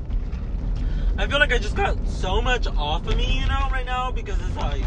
I 1.17 1.25
feel 1.25 1.39
like 1.39 1.51
I 1.51 1.57
just 1.57 1.75
got 1.75 1.97
so 2.07 2.43
much 2.43 2.67
off 2.67 3.07
of 3.07 3.17
me, 3.17 3.39
you 3.39 3.47
know, 3.47 3.69
right 3.71 3.88
now 3.88 4.12
because 4.12 4.39
it's 4.39 4.55
like, 4.55 4.85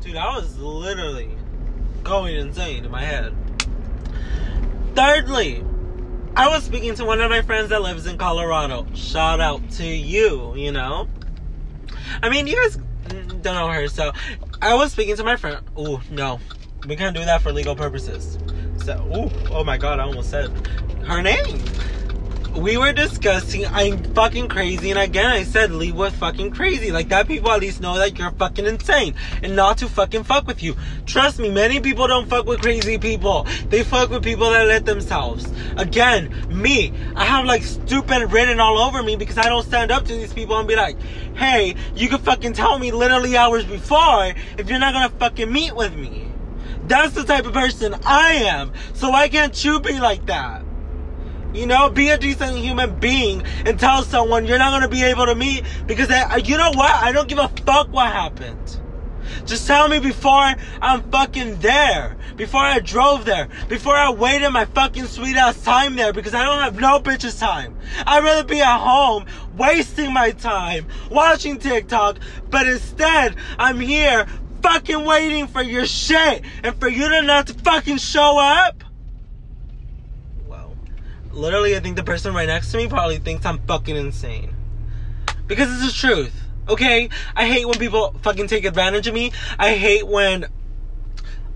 dude, 0.00 0.16
I 0.16 0.34
was 0.34 0.56
literally 0.56 1.28
going 2.04 2.36
insane 2.36 2.86
in 2.86 2.90
my 2.90 3.02
head. 3.02 3.34
Thirdly, 4.94 5.62
I 6.40 6.48
was 6.48 6.64
speaking 6.64 6.94
to 6.94 7.04
one 7.04 7.20
of 7.20 7.28
my 7.28 7.42
friends 7.42 7.68
that 7.68 7.82
lives 7.82 8.06
in 8.06 8.16
Colorado. 8.16 8.86
Shout 8.94 9.40
out 9.40 9.60
to 9.72 9.84
you, 9.84 10.54
you 10.56 10.72
know. 10.72 11.06
I 12.22 12.30
mean, 12.30 12.46
you 12.46 12.56
guys 12.56 12.78
don't 13.42 13.44
know 13.44 13.68
her, 13.68 13.88
so 13.88 14.12
I 14.62 14.72
was 14.72 14.90
speaking 14.90 15.16
to 15.16 15.22
my 15.22 15.36
friend. 15.36 15.58
Oh, 15.76 16.00
no. 16.10 16.40
We 16.88 16.96
can't 16.96 17.14
do 17.14 17.22
that 17.26 17.42
for 17.42 17.52
legal 17.52 17.76
purposes. 17.76 18.38
So, 18.82 18.94
ooh, 19.14 19.30
oh 19.50 19.64
my 19.64 19.76
god, 19.76 20.00
I 20.00 20.04
almost 20.04 20.30
said 20.30 20.48
her 21.04 21.20
name. 21.20 21.62
We 22.60 22.76
were 22.76 22.92
discussing, 22.92 23.64
I'm 23.64 24.04
fucking 24.12 24.48
crazy, 24.48 24.90
and 24.90 25.00
again, 25.00 25.24
I 25.24 25.44
said, 25.44 25.72
leave 25.72 25.94
with 25.94 26.14
fucking 26.16 26.50
crazy. 26.50 26.92
Like, 26.92 27.08
that 27.08 27.26
people 27.26 27.50
at 27.50 27.60
least 27.60 27.80
know 27.80 27.96
that 27.96 28.18
you're 28.18 28.32
fucking 28.32 28.66
insane 28.66 29.14
and 29.42 29.56
not 29.56 29.78
to 29.78 29.88
fucking 29.88 30.24
fuck 30.24 30.46
with 30.46 30.62
you. 30.62 30.76
Trust 31.06 31.38
me, 31.38 31.48
many 31.48 31.80
people 31.80 32.06
don't 32.06 32.28
fuck 32.28 32.44
with 32.44 32.60
crazy 32.60 32.98
people. 32.98 33.46
They 33.70 33.82
fuck 33.82 34.10
with 34.10 34.22
people 34.22 34.50
that 34.50 34.66
let 34.66 34.84
themselves. 34.84 35.50
Again, 35.78 36.34
me, 36.50 36.92
I 37.16 37.24
have 37.24 37.46
like 37.46 37.62
stupid 37.62 38.30
written 38.30 38.60
all 38.60 38.76
over 38.76 39.02
me 39.02 39.16
because 39.16 39.38
I 39.38 39.48
don't 39.48 39.64
stand 39.64 39.90
up 39.90 40.04
to 40.04 40.12
these 40.12 40.34
people 40.34 40.58
and 40.58 40.68
be 40.68 40.76
like, 40.76 41.00
hey, 41.36 41.76
you 41.96 42.10
can 42.10 42.18
fucking 42.18 42.52
tell 42.52 42.78
me 42.78 42.92
literally 42.92 43.38
hours 43.38 43.64
before 43.64 44.34
if 44.58 44.68
you're 44.68 44.78
not 44.78 44.92
gonna 44.92 45.08
fucking 45.08 45.50
meet 45.50 45.74
with 45.74 45.96
me. 45.96 46.30
That's 46.84 47.14
the 47.14 47.24
type 47.24 47.46
of 47.46 47.54
person 47.54 47.94
I 48.04 48.32
am. 48.32 48.74
So 48.92 49.08
why 49.08 49.30
can't 49.30 49.64
you 49.64 49.80
be 49.80 49.98
like 49.98 50.26
that? 50.26 50.62
You 51.52 51.66
know, 51.66 51.90
be 51.90 52.10
a 52.10 52.18
decent 52.18 52.56
human 52.56 52.98
being 53.00 53.42
and 53.66 53.78
tell 53.78 54.02
someone 54.02 54.46
you're 54.46 54.58
not 54.58 54.70
going 54.70 54.82
to 54.82 54.88
be 54.88 55.02
able 55.02 55.26
to 55.26 55.34
meet 55.34 55.64
because 55.86 56.10
I, 56.10 56.22
uh, 56.22 56.36
you 56.36 56.56
know 56.56 56.70
what? 56.70 56.94
I 56.94 57.10
don't 57.12 57.28
give 57.28 57.38
a 57.38 57.48
fuck 57.66 57.92
what 57.92 58.12
happened. 58.12 58.78
Just 59.46 59.66
tell 59.66 59.88
me 59.88 59.98
before 59.98 60.54
I'm 60.80 61.02
fucking 61.10 61.58
there. 61.58 62.16
Before 62.36 62.60
I 62.60 62.78
drove 62.78 63.24
there. 63.24 63.48
Before 63.68 63.94
I 63.94 64.10
waited 64.10 64.50
my 64.50 64.64
fucking 64.64 65.06
sweet 65.06 65.36
ass 65.36 65.62
time 65.62 65.96
there 65.96 66.12
because 66.12 66.34
I 66.34 66.44
don't 66.44 66.62
have 66.62 66.80
no 66.80 67.00
bitches 67.00 67.38
time. 67.38 67.76
I'd 68.06 68.22
rather 68.22 68.44
be 68.44 68.60
at 68.60 68.78
home 68.78 69.26
wasting 69.56 70.12
my 70.12 70.30
time 70.30 70.86
watching 71.10 71.58
TikTok, 71.58 72.18
but 72.48 72.66
instead 72.66 73.34
I'm 73.58 73.80
here 73.80 74.26
fucking 74.62 75.04
waiting 75.04 75.46
for 75.46 75.62
your 75.62 75.86
shit 75.86 76.42
and 76.62 76.78
for 76.78 76.88
you 76.88 77.08
to 77.08 77.22
not 77.22 77.46
to 77.48 77.54
fucking 77.54 77.98
show 77.98 78.38
up? 78.38 78.84
Literally, 81.32 81.76
I 81.76 81.80
think 81.80 81.96
the 81.96 82.04
person 82.04 82.34
right 82.34 82.46
next 82.46 82.72
to 82.72 82.76
me 82.76 82.88
probably 82.88 83.18
thinks 83.18 83.46
I'm 83.46 83.58
fucking 83.66 83.96
insane. 83.96 84.54
Because 85.46 85.70
it's 85.72 85.92
the 85.92 86.06
truth, 86.08 86.34
okay? 86.68 87.08
I 87.34 87.46
hate 87.46 87.66
when 87.66 87.78
people 87.78 88.14
fucking 88.22 88.48
take 88.48 88.64
advantage 88.64 89.06
of 89.06 89.14
me. 89.14 89.32
I 89.58 89.74
hate 89.74 90.06
when 90.06 90.46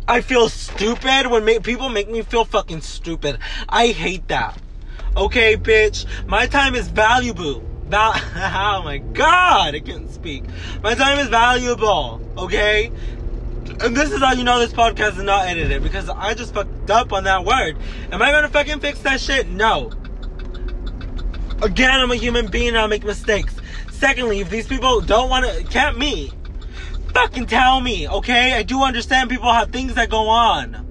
I 0.07 0.21
feel 0.21 0.49
stupid, 0.49 1.29
when 1.29 1.45
ma- 1.45 1.61
people 1.63 1.89
make 1.89 2.11
me 2.11 2.23
feel 2.23 2.45
fucking 2.45 2.83
stupid. 2.83 3.39
I 3.69 3.89
hate 3.89 4.29
that. 4.29 4.59
Okay, 5.17 5.57
bitch? 5.57 6.07
My 6.27 6.47
time 6.47 6.75
is 6.75 6.89
valuable. 6.89 7.63
Val- 7.87 8.15
oh 8.17 8.83
my 8.85 8.99
god, 8.99 9.75
I 9.75 9.81
can't 9.81 10.11
speak. 10.11 10.45
My 10.83 10.95
time 10.95 11.19
is 11.19 11.29
valuable, 11.29 12.21
okay? 12.37 12.91
And 13.81 13.97
this 13.97 14.13
is 14.13 14.21
how 14.21 14.33
you 14.33 14.45
know 14.45 14.59
this 14.59 14.73
podcast 14.73 15.19
is 15.19 15.25
not 15.25 15.47
edited 15.47 15.83
because 15.83 16.09
I 16.09 16.35
just 16.35 16.55
fucked 16.55 16.91
up 16.91 17.13
on 17.13 17.25
that 17.25 17.45
word. 17.45 17.77
Am 18.13 18.23
I 18.23 18.31
gonna 18.31 18.49
fucking 18.49 18.81
fix 18.81 19.01
that 19.01 19.21
shit? 19.21 19.49
No. 19.49 19.91
Again, 21.63 21.91
I'm 21.91 22.11
a 22.11 22.17
human 22.17 22.47
being 22.47 22.69
and 22.69 22.79
I 22.79 22.87
make 22.87 23.05
mistakes. 23.05 23.57
Secondly, 23.91 24.41
if 24.41 24.51
these 24.51 24.67
people 24.67 25.01
don't 25.01 25.29
wanna, 25.29 25.65
can't 25.65 25.99
me, 25.99 26.31
fucking 27.13 27.47
tell 27.47 27.81
me, 27.81 28.09
okay? 28.09 28.55
I 28.55 28.63
do 28.63 28.83
understand 28.83 29.31
people 29.31 29.53
have 29.53 29.71
things 29.71 29.95
that 29.95 30.11
go 30.11 30.29
on. 30.29 30.85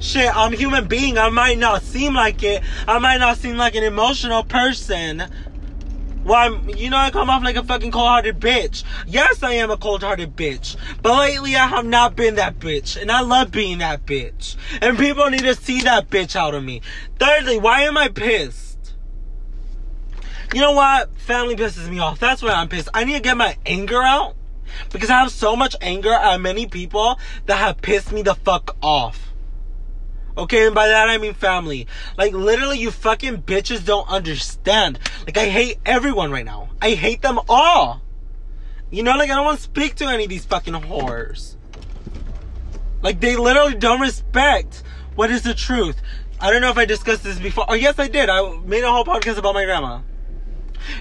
Shit, 0.00 0.34
I'm 0.36 0.52
a 0.52 0.56
human 0.56 0.86
being. 0.86 1.18
I 1.18 1.30
might 1.30 1.58
not 1.58 1.82
seem 1.82 2.14
like 2.14 2.42
it. 2.42 2.62
I 2.86 2.98
might 2.98 3.18
not 3.18 3.38
seem 3.38 3.56
like 3.56 3.74
an 3.74 3.82
emotional 3.82 4.44
person 4.44 5.28
I'm, 6.34 6.68
you 6.70 6.90
know, 6.90 6.96
I 6.96 7.10
come 7.10 7.30
off 7.30 7.42
like 7.42 7.56
a 7.56 7.62
fucking 7.62 7.90
cold-hearted 7.92 8.40
bitch. 8.40 8.84
Yes, 9.06 9.42
I 9.42 9.52
am 9.52 9.70
a 9.70 9.76
cold-hearted 9.76 10.36
bitch. 10.36 10.76
But 11.02 11.18
lately, 11.18 11.56
I 11.56 11.66
have 11.66 11.84
not 11.84 12.16
been 12.16 12.34
that 12.36 12.58
bitch. 12.58 13.00
And 13.00 13.12
I 13.12 13.20
love 13.20 13.50
being 13.50 13.78
that 13.78 14.06
bitch. 14.06 14.56
And 14.82 14.98
people 14.98 15.28
need 15.30 15.42
to 15.42 15.54
see 15.54 15.82
that 15.82 16.10
bitch 16.10 16.34
out 16.34 16.54
of 16.54 16.64
me. 16.64 16.82
Thirdly, 17.18 17.58
why 17.58 17.82
am 17.82 17.96
I 17.96 18.08
pissed? 18.08 18.94
You 20.54 20.60
know 20.60 20.72
what? 20.72 21.16
Family 21.18 21.56
pisses 21.56 21.88
me 21.88 21.98
off. 21.98 22.18
That's 22.18 22.42
why 22.42 22.50
I'm 22.50 22.68
pissed. 22.68 22.88
I 22.94 23.04
need 23.04 23.14
to 23.14 23.20
get 23.20 23.36
my 23.36 23.56
anger 23.66 24.02
out. 24.02 24.34
Because 24.92 25.10
I 25.10 25.20
have 25.20 25.30
so 25.30 25.56
much 25.56 25.76
anger 25.80 26.12
at 26.12 26.40
many 26.40 26.66
people 26.66 27.18
that 27.46 27.56
have 27.56 27.80
pissed 27.82 28.12
me 28.12 28.22
the 28.22 28.34
fuck 28.34 28.76
off. 28.82 29.25
Okay, 30.38 30.66
and 30.66 30.74
by 30.74 30.88
that 30.88 31.08
I 31.08 31.18
mean 31.18 31.34
family. 31.34 31.86
Like, 32.18 32.32
literally, 32.34 32.78
you 32.78 32.90
fucking 32.90 33.42
bitches 33.42 33.84
don't 33.84 34.08
understand. 34.08 34.98
Like, 35.24 35.38
I 35.38 35.46
hate 35.46 35.78
everyone 35.86 36.30
right 36.30 36.44
now. 36.44 36.68
I 36.80 36.90
hate 36.90 37.22
them 37.22 37.40
all. 37.48 38.02
You 38.90 39.02
know, 39.02 39.16
like, 39.16 39.30
I 39.30 39.34
don't 39.34 39.44
want 39.44 39.58
to 39.58 39.64
speak 39.64 39.94
to 39.96 40.06
any 40.06 40.24
of 40.24 40.30
these 40.30 40.44
fucking 40.44 40.74
whores. 40.74 41.56
Like, 43.02 43.20
they 43.20 43.36
literally 43.36 43.74
don't 43.74 44.00
respect 44.00 44.82
what 45.14 45.30
is 45.30 45.42
the 45.42 45.54
truth. 45.54 45.96
I 46.38 46.50
don't 46.50 46.60
know 46.60 46.70
if 46.70 46.76
I 46.76 46.84
discussed 46.84 47.24
this 47.24 47.38
before. 47.38 47.64
Oh, 47.68 47.74
yes, 47.74 47.98
I 47.98 48.08
did. 48.08 48.28
I 48.28 48.58
made 48.58 48.84
a 48.84 48.92
whole 48.92 49.04
podcast 49.04 49.38
about 49.38 49.54
my 49.54 49.64
grandma. 49.64 50.00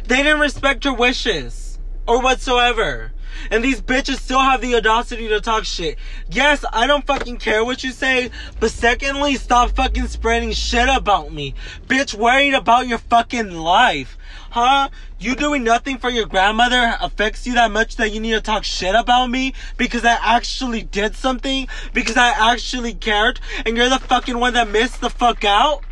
They 0.07 0.17
didn't 0.17 0.39
respect 0.39 0.85
her 0.85 0.93
wishes 0.93 1.77
or 2.07 2.21
whatsoever. 2.21 3.11
And 3.51 3.63
these 3.63 3.81
bitches 3.81 4.17
still 4.17 4.39
have 4.39 4.61
the 4.61 4.75
audacity 4.75 5.27
to 5.27 5.41
talk 5.41 5.65
shit. 5.65 5.97
Yes, 6.29 6.65
I 6.71 6.87
don't 6.87 7.05
fucking 7.05 7.37
care 7.37 7.63
what 7.63 7.83
you 7.83 7.91
say, 7.91 8.31
but 8.59 8.71
secondly, 8.71 9.35
stop 9.35 9.71
fucking 9.71 10.07
spreading 10.07 10.51
shit 10.51 10.89
about 10.89 11.33
me. 11.33 11.53
Bitch, 11.87 12.13
worried 12.13 12.53
about 12.53 12.87
your 12.87 12.97
fucking 12.97 13.51
life. 13.51 14.17
Huh? 14.51 14.89
You 15.19 15.35
doing 15.35 15.63
nothing 15.63 15.97
for 15.97 16.09
your 16.09 16.25
grandmother 16.25 16.95
affects 17.01 17.45
you 17.45 17.53
that 17.55 17.71
much 17.71 17.97
that 17.97 18.11
you 18.11 18.19
need 18.19 18.33
to 18.33 18.41
talk 18.41 18.63
shit 18.63 18.95
about 18.95 19.27
me 19.27 19.53
because 19.77 20.05
I 20.05 20.17
actually 20.21 20.83
did 20.83 21.15
something? 21.15 21.67
Because 21.93 22.17
I 22.17 22.29
actually 22.53 22.93
cared? 22.93 23.39
And 23.65 23.75
you're 23.75 23.89
the 23.89 23.99
fucking 23.99 24.39
one 24.39 24.53
that 24.53 24.69
missed 24.69 25.01
the 25.01 25.09
fuck 25.09 25.43
out? 25.43 25.83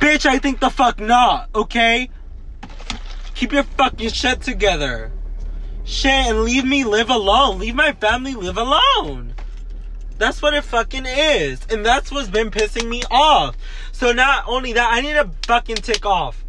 Bitch, 0.00 0.24
I 0.24 0.38
think 0.38 0.60
the 0.60 0.70
fuck 0.70 0.98
not, 0.98 1.50
okay? 1.54 2.08
Keep 3.40 3.52
your 3.52 3.62
fucking 3.62 4.10
shit 4.10 4.42
together. 4.42 5.10
Shit, 5.82 6.10
and 6.10 6.42
leave 6.42 6.66
me 6.66 6.84
live 6.84 7.08
alone. 7.08 7.58
Leave 7.58 7.74
my 7.74 7.92
family 7.92 8.34
live 8.34 8.58
alone. 8.58 9.32
That's 10.18 10.42
what 10.42 10.52
it 10.52 10.62
fucking 10.62 11.06
is. 11.06 11.66
And 11.70 11.82
that's 11.82 12.12
what's 12.12 12.28
been 12.28 12.50
pissing 12.50 12.86
me 12.86 13.02
off. 13.10 13.56
So 13.92 14.12
not 14.12 14.44
only 14.46 14.74
that, 14.74 14.92
I 14.92 15.00
need 15.00 15.14
to 15.14 15.30
fucking 15.46 15.76
tick 15.76 16.04
off. 16.04 16.44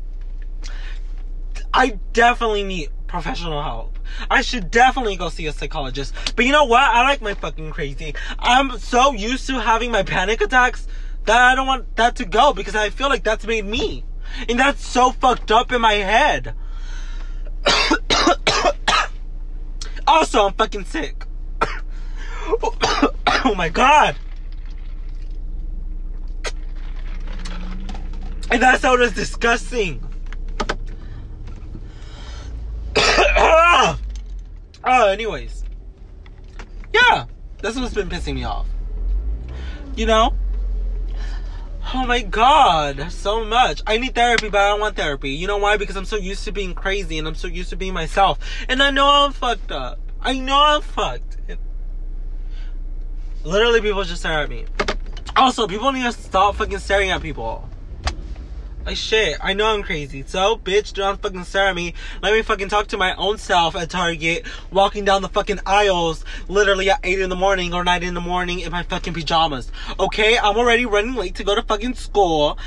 I 1.74 1.98
definitely 2.12 2.66
need 2.66 2.90
professional 3.08 3.64
help. 3.64 3.98
I 4.30 4.42
should 4.42 4.70
definitely 4.70 5.16
go 5.16 5.30
see 5.30 5.46
a 5.46 5.54
psychologist. 5.54 6.14
But 6.36 6.44
you 6.44 6.52
know 6.52 6.66
what? 6.66 6.82
I 6.82 7.04
like 7.04 7.22
my 7.22 7.36
fucking 7.36 7.72
crazy. 7.72 8.16
I'm 8.38 8.78
so 8.80 9.14
used 9.14 9.48
to 9.48 9.62
having 9.62 9.92
my 9.92 10.04
panic 10.04 10.42
attacks 10.42 10.90
that 11.24 11.40
I 11.40 11.56
don't 11.56 11.68
want 11.68 11.96
that 11.96 12.18
to 12.18 12.26
go 12.26 12.52
because 12.52 12.76
I 12.76 12.90
feel 12.90 13.08
like 13.08 13.24
that's 13.24 13.48
made 13.48 13.64
me. 13.64 14.04
And 14.50 14.60
that's 14.60 14.86
so 14.86 15.12
fucked 15.14 15.52
up 15.52 15.72
in 15.72 15.80
my 15.80 15.94
head. 15.94 16.54
also, 20.08 20.48
I'm 20.48 20.54
fucking 20.54 20.86
sick. 20.86 21.26
oh 22.64 23.54
my 23.56 23.70
god. 23.70 24.16
And 28.52 28.62
that 28.62 28.82
is 29.02 29.14
disgusting. 29.14 30.06
oh, 32.98 33.98
anyways. 34.84 35.64
Yeah, 36.94 37.26
that's 37.62 37.78
what's 37.78 37.94
been 37.94 38.10
pissing 38.10 38.36
me 38.36 38.44
off. 38.44 38.68
You 39.96 40.06
know? 40.06 40.34
Oh 41.94 42.06
my 42.06 42.22
god, 42.22 43.12
so 43.12 43.44
much. 43.44 43.82
I 43.86 43.98
need 43.98 44.16
therapy, 44.16 44.48
but 44.50 44.62
I 44.62 44.70
don't 44.70 44.80
want 44.80 44.96
therapy. 44.96 45.32
You 45.32 45.48
know 45.48 45.58
why? 45.58 45.76
Because 45.76 45.98
I'm 45.98 46.06
so 46.06 46.16
used 46.16 46.46
to 46.46 46.54
being 46.54 46.74
crazy 46.74 47.18
and 47.18 47.28
I'm 47.28 47.36
so 47.36 47.48
used 47.48 47.70
to 47.72 47.76
being 47.76 47.94
myself. 47.94 48.40
And 48.70 48.82
I 48.82 48.92
know 48.92 49.08
I'm 49.08 49.34
fucked 49.34 49.72
up. 49.72 50.00
I 50.22 50.40
know 50.40 50.58
I'm 50.58 50.82
fucked. 50.82 51.38
Literally, 53.44 53.82
people 53.82 54.04
just 54.04 54.22
stare 54.22 54.40
at 54.40 54.50
me. 54.50 54.66
Also, 55.36 55.68
people 55.68 55.92
need 55.92 56.04
to 56.04 56.14
stop 56.14 56.56
fucking 56.56 56.80
staring 56.80 57.10
at 57.10 57.22
people. 57.22 57.68
Like 58.84 58.98
shit, 58.98 59.38
I 59.42 59.54
know 59.54 59.68
I'm 59.68 59.84
crazy. 59.84 60.24
So, 60.26 60.56
bitch, 60.58 60.94
don't 60.94 61.22
fucking 61.22 61.44
stare 61.44 61.68
at 61.68 61.76
me. 61.76 61.94
Let 62.24 62.34
me 62.34 62.42
fucking 62.42 62.70
talk 62.70 62.88
to 62.88 62.98
my 62.98 63.14
own 63.16 63.38
self 63.38 63.76
at 63.76 63.92
Target, 63.92 64.48
walking 64.72 65.06
down 65.06 65.22
the 65.22 65.30
fucking 65.30 65.60
aisles, 65.68 66.26
literally 66.48 66.90
at 66.90 67.00
8 67.04 67.20
in 67.20 67.30
the 67.30 67.36
morning 67.36 67.76
or 67.76 67.84
9 67.84 68.02
in 68.02 68.16
the 68.16 68.22
morning 68.22 68.60
in 68.60 68.72
my 68.72 68.82
fucking 68.82 69.14
pajamas. 69.14 69.72
Okay, 70.00 70.36
I'm 70.36 70.58
already 70.58 70.88
running 70.88 71.14
late 71.14 71.36
to 71.36 71.44
go 71.44 71.54
to 71.54 71.62
fucking 71.62 71.94
school, 71.94 72.58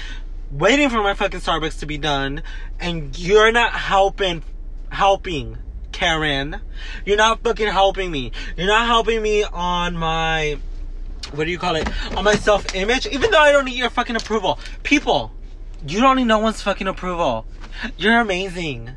waiting 0.53 0.89
for 0.89 1.03
my 1.03 1.15
fucking 1.15 1.41
Starbucks 1.41 1.81
to 1.81 1.87
be 1.87 1.99
done, 1.99 2.43
and 2.79 3.19
you're 3.19 3.51
not 3.51 3.73
helping, 3.73 4.45
helping. 4.91 5.59
Karen, 5.91 6.61
you're 7.05 7.17
not 7.17 7.43
fucking 7.43 7.69
helping 7.69 8.11
me. 8.11 8.31
You're 8.57 8.67
not 8.67 8.87
helping 8.87 9.21
me 9.21 9.45
on 9.45 9.97
my, 9.97 10.59
what 11.33 11.45
do 11.45 11.51
you 11.51 11.59
call 11.59 11.75
it? 11.77 11.89
On 12.17 12.25
my 12.25 12.35
self 12.35 12.75
image, 12.75 13.07
even 13.07 13.31
though 13.31 13.39
I 13.39 13.53
don't 13.53 13.65
need 13.65 13.77
your 13.77 13.91
fucking 13.91 14.17
approval. 14.17 14.59
People, 14.83 15.31
you 15.87 16.01
don't 16.01 16.17
need 16.17 16.25
no 16.25 16.39
one's 16.39 16.63
fucking 16.63 16.87
approval. 16.87 17.47
You're 17.97 18.21
amazing. 18.21 18.91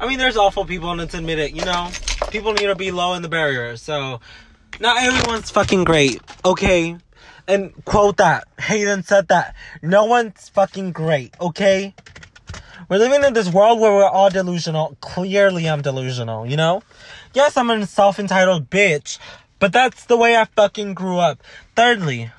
I 0.00 0.08
mean, 0.08 0.18
there's 0.18 0.36
awful 0.36 0.64
people, 0.64 0.90
and 0.90 1.00
admit 1.00 1.38
it, 1.38 1.54
you 1.54 1.64
know? 1.64 1.90
People 2.30 2.52
need 2.52 2.66
to 2.66 2.74
be 2.74 2.90
low 2.90 3.14
in 3.14 3.22
the 3.22 3.28
barrier, 3.28 3.76
so 3.76 4.20
not 4.80 5.02
everyone's 5.02 5.50
fucking 5.50 5.84
great, 5.84 6.20
okay? 6.44 6.96
And 7.46 7.72
quote 7.84 8.16
that. 8.16 8.48
Hayden 8.58 9.02
said 9.02 9.28
that. 9.28 9.54
No 9.82 10.06
one's 10.06 10.48
fucking 10.48 10.92
great, 10.92 11.34
okay? 11.40 11.94
We're 12.88 12.98
living 12.98 13.24
in 13.24 13.34
this 13.34 13.52
world 13.52 13.80
where 13.80 13.92
we're 13.92 14.08
all 14.08 14.30
delusional. 14.30 14.96
Clearly, 15.00 15.68
I'm 15.68 15.82
delusional, 15.82 16.46
you 16.46 16.56
know? 16.56 16.82
Yes, 17.32 17.56
I'm 17.56 17.70
a 17.70 17.86
self 17.86 18.18
entitled 18.18 18.70
bitch, 18.70 19.18
but 19.58 19.72
that's 19.72 20.04
the 20.06 20.16
way 20.16 20.36
I 20.36 20.44
fucking 20.44 20.94
grew 20.94 21.18
up. 21.18 21.42
Thirdly, 21.76 22.30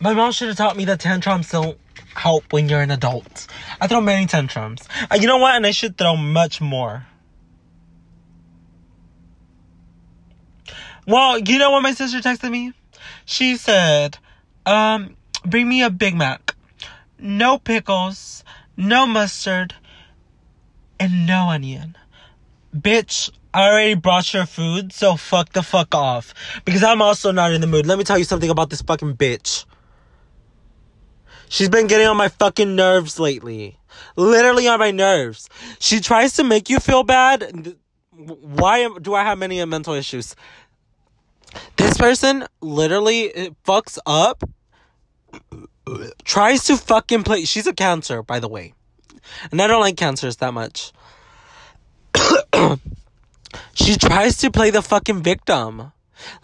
my 0.00 0.14
mom 0.14 0.32
should 0.32 0.48
have 0.48 0.56
taught 0.56 0.76
me 0.76 0.84
that 0.86 1.00
tantrums 1.00 1.50
don't 1.50 1.78
help 2.14 2.52
when 2.52 2.68
you're 2.68 2.80
an 2.80 2.90
adult. 2.90 3.46
I 3.80 3.86
throw 3.86 4.00
many 4.00 4.26
tantrums. 4.26 4.88
Uh, 5.10 5.16
you 5.20 5.26
know 5.26 5.38
what? 5.38 5.54
And 5.54 5.66
I 5.66 5.70
should 5.70 5.96
throw 5.96 6.16
much 6.16 6.60
more. 6.60 7.06
Well, 11.06 11.38
you 11.38 11.58
know 11.58 11.70
what 11.70 11.82
my 11.82 11.92
sister 11.92 12.18
texted 12.18 12.50
me? 12.50 12.72
She 13.24 13.56
said, 13.56 14.18
um, 14.66 15.16
bring 15.44 15.68
me 15.68 15.82
a 15.82 15.90
Big 15.90 16.14
Mac. 16.14 16.54
No 17.18 17.58
pickles, 17.58 18.44
no 18.76 19.06
mustard, 19.06 19.74
and 20.98 21.26
no 21.26 21.48
onion. 21.48 21.96
Bitch, 22.76 23.30
I 23.52 23.68
already 23.68 23.94
brought 23.94 24.32
your 24.32 24.46
food, 24.46 24.92
so 24.92 25.16
fuck 25.16 25.52
the 25.52 25.62
fuck 25.62 25.94
off. 25.94 26.32
Because 26.64 26.84
I'm 26.84 27.02
also 27.02 27.32
not 27.32 27.52
in 27.52 27.60
the 27.60 27.66
mood. 27.66 27.86
Let 27.86 27.98
me 27.98 28.04
tell 28.04 28.18
you 28.18 28.24
something 28.24 28.50
about 28.50 28.70
this 28.70 28.82
fucking 28.82 29.16
bitch. 29.16 29.64
She's 31.50 31.68
been 31.68 31.88
getting 31.88 32.06
on 32.06 32.16
my 32.16 32.28
fucking 32.28 32.76
nerves 32.76 33.18
lately. 33.18 33.76
Literally 34.14 34.68
on 34.68 34.78
my 34.78 34.92
nerves. 34.92 35.48
She 35.80 35.98
tries 35.98 36.34
to 36.34 36.44
make 36.44 36.70
you 36.70 36.78
feel 36.78 37.02
bad. 37.02 37.74
Why 38.12 38.88
do 39.02 39.14
I 39.14 39.24
have 39.24 39.36
many 39.36 39.62
mental 39.64 39.94
issues? 39.94 40.36
This 41.76 41.98
person 41.98 42.46
literally 42.60 43.34
uh, 43.34 43.50
fucks 43.66 43.98
up. 44.06 44.44
Tries 46.22 46.62
to 46.66 46.76
fucking 46.76 47.24
play. 47.24 47.44
She's 47.44 47.66
a 47.66 47.74
cancer, 47.74 48.22
by 48.22 48.38
the 48.38 48.48
way. 48.48 48.74
And 49.50 49.60
I 49.60 49.66
don't 49.66 49.80
like 49.80 49.96
cancers 49.96 50.36
that 50.36 50.54
much. 50.54 50.92
she 53.74 53.96
tries 53.96 54.36
to 54.36 54.52
play 54.52 54.70
the 54.70 54.82
fucking 54.82 55.24
victim. 55.24 55.90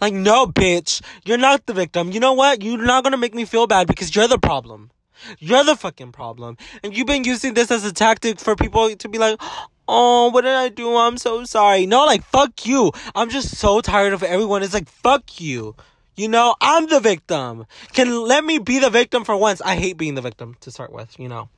Like, 0.01 0.13
no, 0.13 0.47
bitch. 0.47 1.01
You're 1.23 1.37
not 1.37 1.65
the 1.65 1.73
victim. 1.73 2.11
You 2.11 2.19
know 2.19 2.33
what? 2.33 2.61
You're 2.61 2.77
not 2.83 3.05
gonna 3.05 3.15
make 3.15 3.33
me 3.33 3.45
feel 3.45 3.67
bad 3.67 3.87
because 3.87 4.13
you're 4.13 4.27
the 4.27 4.37
problem. 4.37 4.91
You're 5.39 5.63
the 5.63 5.75
fucking 5.75 6.11
problem. 6.11 6.57
And 6.83 6.95
you've 6.95 7.07
been 7.07 7.23
using 7.23 7.53
this 7.53 7.71
as 7.71 7.83
a 7.85 7.93
tactic 7.93 8.39
for 8.39 8.55
people 8.55 8.95
to 8.95 9.09
be 9.09 9.17
like, 9.17 9.39
oh, 9.87 10.29
what 10.29 10.41
did 10.41 10.53
I 10.53 10.69
do? 10.69 10.95
I'm 10.95 11.17
so 11.17 11.43
sorry. 11.43 11.85
No, 11.85 12.05
like, 12.05 12.23
fuck 12.23 12.65
you. 12.65 12.91
I'm 13.15 13.29
just 13.29 13.55
so 13.55 13.81
tired 13.81 14.13
of 14.13 14.23
everyone. 14.23 14.63
It's 14.63 14.73
like, 14.73 14.89
fuck 14.89 15.39
you. 15.39 15.75
You 16.15 16.27
know, 16.27 16.55
I'm 16.61 16.87
the 16.87 16.99
victim. 16.99 17.65
Can 17.93 18.21
let 18.21 18.43
me 18.43 18.57
be 18.57 18.79
the 18.79 18.89
victim 18.89 19.23
for 19.23 19.37
once. 19.37 19.61
I 19.61 19.75
hate 19.75 19.97
being 19.97 20.15
the 20.15 20.21
victim 20.21 20.57
to 20.61 20.71
start 20.71 20.91
with, 20.91 21.19
you 21.19 21.29
know. 21.29 21.49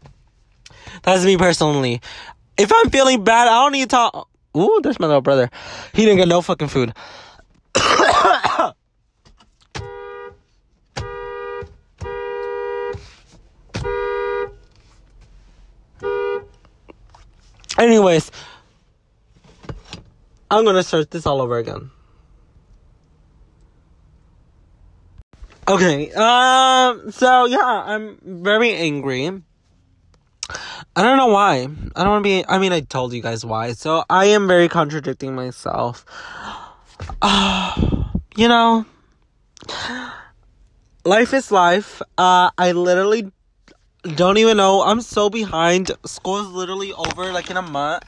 That's 1.03 1.23
me 1.23 1.37
personally. 1.37 2.01
If 2.57 2.71
I'm 2.73 2.89
feeling 2.89 3.23
bad, 3.23 3.47
I 3.47 3.63
don't 3.63 3.71
need 3.71 3.83
to 3.83 3.87
talk. 3.87 4.29
Ooh, 4.57 4.79
there's 4.83 4.99
my 4.99 5.07
little 5.07 5.21
brother. 5.21 5.49
He 5.93 6.03
didn't 6.03 6.17
get 6.17 6.27
no 6.27 6.41
fucking 6.41 6.67
food. 6.67 6.93
Anyways, 17.79 18.29
I'm 20.51 20.65
gonna 20.65 20.83
start 20.83 21.11
this 21.11 21.25
all 21.25 21.41
over 21.41 21.57
again. 21.57 21.91
Okay, 25.65 26.11
um, 26.11 27.09
so 27.09 27.45
yeah, 27.45 27.83
I'm 27.85 28.17
very 28.21 28.73
angry. 28.73 29.27
I 30.95 31.03
don't 31.03 31.17
know 31.17 31.27
why. 31.27 31.69
I 31.95 32.03
don't 32.03 32.09
want 32.09 32.23
to 32.25 32.27
be. 32.27 32.43
I 32.49 32.57
mean, 32.57 32.73
I 32.73 32.81
told 32.81 33.13
you 33.13 33.21
guys 33.21 33.45
why. 33.45 33.71
So 33.71 34.03
I 34.09 34.25
am 34.25 34.47
very 34.47 34.67
contradicting 34.67 35.33
myself. 35.33 36.03
Uh, 37.21 38.09
you 38.35 38.49
know, 38.49 38.85
life 41.05 41.33
is 41.33 41.49
life. 41.49 42.01
Uh, 42.17 42.49
I 42.57 42.73
literally 42.73 43.31
don't 44.03 44.37
even 44.37 44.57
know. 44.57 44.81
I'm 44.81 45.01
so 45.01 45.29
behind. 45.29 45.91
School 46.05 46.39
is 46.39 46.47
literally 46.47 46.93
over 46.93 47.31
like 47.33 47.49
in 47.49 47.57
a 47.57 47.61
month. 47.61 48.03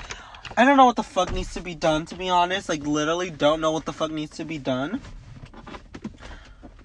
I 0.56 0.64
don't 0.64 0.78
know 0.78 0.86
what 0.86 0.96
the 0.96 1.04
fuck 1.04 1.34
needs 1.34 1.54
to 1.54 1.62
be 1.62 1.76
done 1.76 2.06
to 2.08 2.16
be 2.16 2.30
honest. 2.30 2.70
Like 2.70 2.86
literally 2.86 3.30
don't 3.30 3.60
know 3.60 3.72
what 3.72 3.86
the 3.86 3.94
fuck 3.94 4.12
needs 4.12 4.38
to 4.38 4.46
be 4.46 4.58
done. 4.58 5.02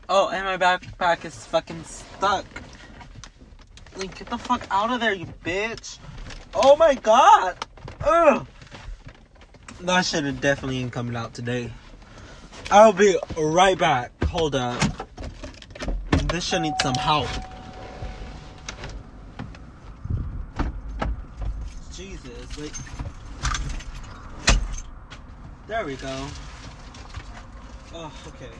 Oh, 0.08 0.28
and 0.28 0.44
my 0.44 0.56
backpack 0.56 1.24
is 1.24 1.46
fucking 1.46 1.84
stuck. 1.84 2.44
Like 3.96 4.18
get 4.18 4.28
the 4.28 4.38
fuck 4.38 4.66
out 4.70 4.90
of 4.90 5.00
there, 5.00 5.14
you 5.14 5.26
bitch. 5.44 5.98
Oh 6.54 6.76
my 6.76 6.94
god. 6.94 7.64
Ugh. 8.02 8.46
that 9.80 10.04
shit 10.04 10.40
definitely 10.40 10.78
ain't 10.78 10.92
coming 10.92 11.16
out 11.16 11.32
today. 11.32 11.72
I'll 12.70 12.92
be 12.92 13.16
right 13.38 13.78
back. 13.78 14.10
Hold 14.24 14.56
up. 14.56 14.80
This 16.28 16.44
shit 16.44 16.62
needs 16.62 16.82
some 16.82 16.94
help. 16.94 17.28
Like. 22.58 22.72
There 25.66 25.84
we 25.84 25.96
go. 25.96 26.26
Oh, 27.94 28.12
okay. 28.28 28.50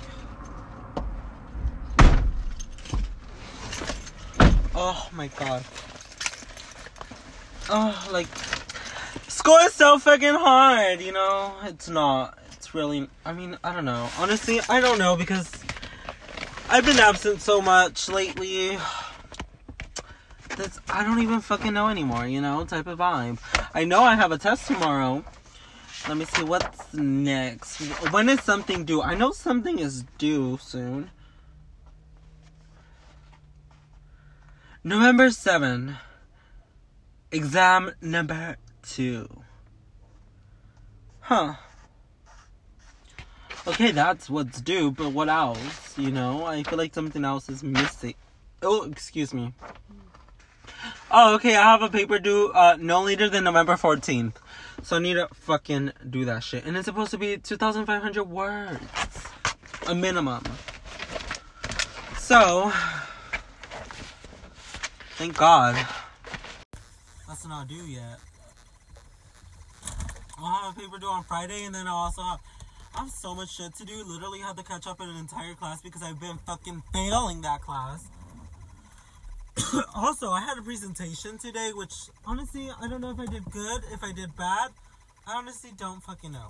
Oh 4.74 5.08
my 5.12 5.28
god. 5.28 5.64
Oh, 7.70 8.08
like, 8.12 8.28
school 9.28 9.56
is 9.58 9.72
so 9.72 9.98
fucking 9.98 10.34
hard, 10.34 11.00
you 11.00 11.12
know? 11.12 11.54
It's 11.64 11.88
not. 11.88 12.38
It's 12.52 12.74
really, 12.74 13.08
I 13.24 13.32
mean, 13.32 13.56
I 13.64 13.72
don't 13.72 13.86
know. 13.86 14.10
Honestly, 14.18 14.60
I 14.68 14.80
don't 14.80 14.98
know 14.98 15.16
because 15.16 15.50
I've 16.68 16.84
been 16.84 16.98
absent 16.98 17.40
so 17.40 17.62
much 17.62 18.08
lately. 18.08 18.78
That's, 20.56 20.80
I 20.88 21.04
don't 21.04 21.20
even 21.20 21.40
fucking 21.40 21.74
know 21.74 21.88
anymore, 21.88 22.26
you 22.26 22.40
know? 22.40 22.64
Type 22.64 22.86
of 22.86 22.98
vibe. 22.98 23.38
I 23.74 23.84
know 23.84 24.02
I 24.02 24.14
have 24.14 24.32
a 24.32 24.38
test 24.38 24.66
tomorrow. 24.66 25.22
Let 26.08 26.16
me 26.16 26.24
see 26.24 26.44
what's 26.44 26.94
next. 26.94 27.80
When 28.10 28.28
is 28.28 28.40
something 28.40 28.84
due? 28.84 29.02
I 29.02 29.14
know 29.14 29.32
something 29.32 29.78
is 29.78 30.04
due 30.18 30.58
soon. 30.62 31.10
November 34.82 35.30
7. 35.30 35.96
Exam 37.32 37.92
number 38.00 38.56
2. 38.82 39.28
Huh. 41.20 41.54
Okay, 43.66 43.90
that's 43.90 44.30
what's 44.30 44.60
due, 44.60 44.92
but 44.92 45.10
what 45.10 45.28
else? 45.28 45.98
You 45.98 46.12
know, 46.12 46.46
I 46.46 46.62
feel 46.62 46.78
like 46.78 46.94
something 46.94 47.24
else 47.24 47.48
is 47.48 47.64
missing. 47.64 48.14
Oh, 48.62 48.84
excuse 48.84 49.34
me. 49.34 49.52
Oh, 51.18 51.36
okay, 51.36 51.56
I 51.56 51.62
have 51.62 51.80
a 51.80 51.88
paper 51.88 52.18
due 52.18 52.52
uh 52.52 52.76
no 52.78 53.00
later 53.00 53.30
than 53.30 53.44
November 53.44 53.72
14th. 53.72 54.34
So 54.82 54.96
I 54.96 54.98
need 54.98 55.14
to 55.14 55.28
fucking 55.32 55.92
do 56.10 56.26
that 56.26 56.44
shit. 56.44 56.66
And 56.66 56.76
it's 56.76 56.84
supposed 56.84 57.10
to 57.12 57.16
be 57.16 57.38
2,500 57.38 58.22
words. 58.24 58.84
A 59.86 59.94
minimum. 59.94 60.44
So, 62.18 62.70
thank 65.16 65.38
God. 65.38 65.74
That's 67.26 67.48
not 67.48 67.66
due 67.66 67.86
yet. 67.86 68.18
I'll 70.38 70.64
have 70.64 70.76
a 70.76 70.78
paper 70.78 70.98
due 70.98 71.06
on 71.06 71.24
Friday, 71.24 71.64
and 71.64 71.74
then 71.74 71.86
I'll 71.86 72.12
also 72.12 72.20
have. 72.20 72.40
I 72.94 73.00
have 73.00 73.10
so 73.10 73.34
much 73.34 73.56
shit 73.56 73.74
to 73.76 73.86
do. 73.86 74.04
Literally, 74.04 74.40
had 74.40 74.58
to 74.58 74.62
catch 74.62 74.86
up 74.86 75.00
in 75.00 75.08
an 75.08 75.16
entire 75.16 75.54
class 75.54 75.80
because 75.80 76.02
I've 76.02 76.20
been 76.20 76.36
fucking 76.46 76.82
failing 76.92 77.40
that 77.40 77.62
class. 77.62 78.04
also, 79.94 80.30
I 80.30 80.40
had 80.40 80.58
a 80.58 80.62
presentation 80.62 81.38
today, 81.38 81.72
which 81.74 81.94
honestly, 82.26 82.70
I 82.80 82.88
don't 82.88 83.00
know 83.00 83.10
if 83.10 83.20
I 83.20 83.26
did 83.26 83.44
good, 83.50 83.82
if 83.92 84.02
I 84.02 84.12
did 84.12 84.36
bad. 84.36 84.70
I 85.26 85.36
honestly 85.36 85.70
don't 85.76 86.02
fucking 86.02 86.32
know. 86.32 86.48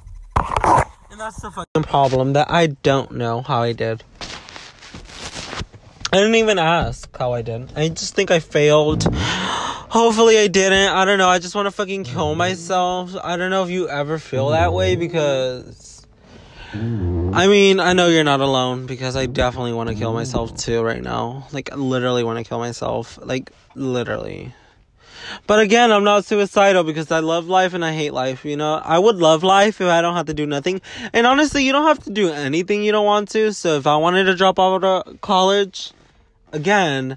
And 1.10 1.20
that's 1.20 1.40
the 1.40 1.50
fucking 1.50 1.84
problem 1.84 2.34
that 2.34 2.50
I 2.50 2.66
don't 2.66 3.12
know 3.12 3.42
how 3.42 3.62
I 3.62 3.72
did. 3.72 4.02
I 6.12 6.18
didn't 6.18 6.34
even 6.36 6.58
ask 6.58 7.14
how 7.16 7.32
I 7.32 7.42
did. 7.42 7.72
I 7.76 7.88
just 7.88 8.14
think 8.14 8.30
I 8.30 8.40
failed. 8.40 9.04
Hopefully 9.12 10.38
I 10.38 10.48
didn't. 10.48 10.88
I 10.88 11.04
don't 11.04 11.18
know. 11.18 11.28
I 11.28 11.38
just 11.38 11.54
want 11.54 11.66
to 11.66 11.70
fucking 11.70 12.04
kill 12.04 12.34
myself. 12.34 13.14
I 13.22 13.36
don't 13.36 13.50
know 13.50 13.64
if 13.64 13.70
you 13.70 13.88
ever 13.88 14.18
feel 14.18 14.50
that 14.50 14.72
way 14.72 14.96
because 14.96 15.95
I 16.72 17.46
mean, 17.46 17.80
I 17.80 17.92
know 17.92 18.08
you're 18.08 18.24
not 18.24 18.40
alone 18.40 18.86
because 18.86 19.16
I 19.16 19.26
definitely 19.26 19.72
want 19.72 19.88
to 19.88 19.94
kill 19.94 20.12
myself 20.12 20.56
too 20.56 20.82
right 20.82 21.02
now. 21.02 21.46
Like 21.52 21.74
literally 21.74 22.24
want 22.24 22.38
to 22.38 22.44
kill 22.44 22.58
myself. 22.58 23.18
Like 23.22 23.50
literally. 23.74 24.54
But 25.46 25.60
again, 25.60 25.92
I'm 25.92 26.04
not 26.04 26.24
suicidal 26.24 26.84
because 26.84 27.10
I 27.10 27.20
love 27.20 27.46
life 27.46 27.74
and 27.74 27.84
I 27.84 27.92
hate 27.92 28.12
life, 28.12 28.44
you 28.44 28.56
know? 28.56 28.74
I 28.74 28.98
would 28.98 29.16
love 29.16 29.42
life 29.42 29.80
if 29.80 29.88
I 29.88 30.00
don't 30.00 30.14
have 30.14 30.26
to 30.26 30.34
do 30.34 30.46
nothing. 30.46 30.80
And 31.12 31.26
honestly, 31.26 31.64
you 31.64 31.72
don't 31.72 31.86
have 31.86 32.02
to 32.04 32.10
do 32.10 32.30
anything 32.30 32.84
you 32.84 32.92
don't 32.92 33.06
want 33.06 33.28
to. 33.30 33.52
So 33.52 33.76
if 33.76 33.86
I 33.86 33.96
wanted 33.96 34.24
to 34.24 34.36
drop 34.36 34.58
out 34.58 34.84
of 34.84 35.20
college, 35.20 35.92
again, 36.52 37.16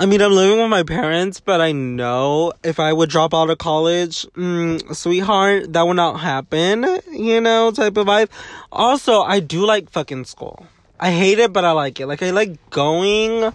I 0.00 0.06
mean, 0.06 0.22
I'm 0.22 0.32
living 0.32 0.58
with 0.58 0.70
my 0.70 0.82
parents, 0.82 1.40
but 1.40 1.60
I 1.60 1.72
know 1.72 2.54
if 2.64 2.80
I 2.80 2.90
would 2.90 3.10
drop 3.10 3.34
out 3.34 3.50
of 3.50 3.58
college, 3.58 4.24
mm, 4.28 4.96
sweetheart, 4.96 5.74
that 5.74 5.86
would 5.86 5.96
not 5.96 6.20
happen, 6.20 6.86
you 7.12 7.38
know, 7.42 7.70
type 7.70 7.98
of 7.98 8.06
vibe. 8.06 8.30
Also, 8.72 9.20
I 9.20 9.40
do 9.40 9.66
like 9.66 9.90
fucking 9.90 10.24
school. 10.24 10.66
I 10.98 11.10
hate 11.10 11.38
it, 11.38 11.52
but 11.52 11.66
I 11.66 11.72
like 11.72 12.00
it. 12.00 12.06
Like, 12.06 12.22
I 12.22 12.30
like 12.30 12.70
going. 12.70 13.52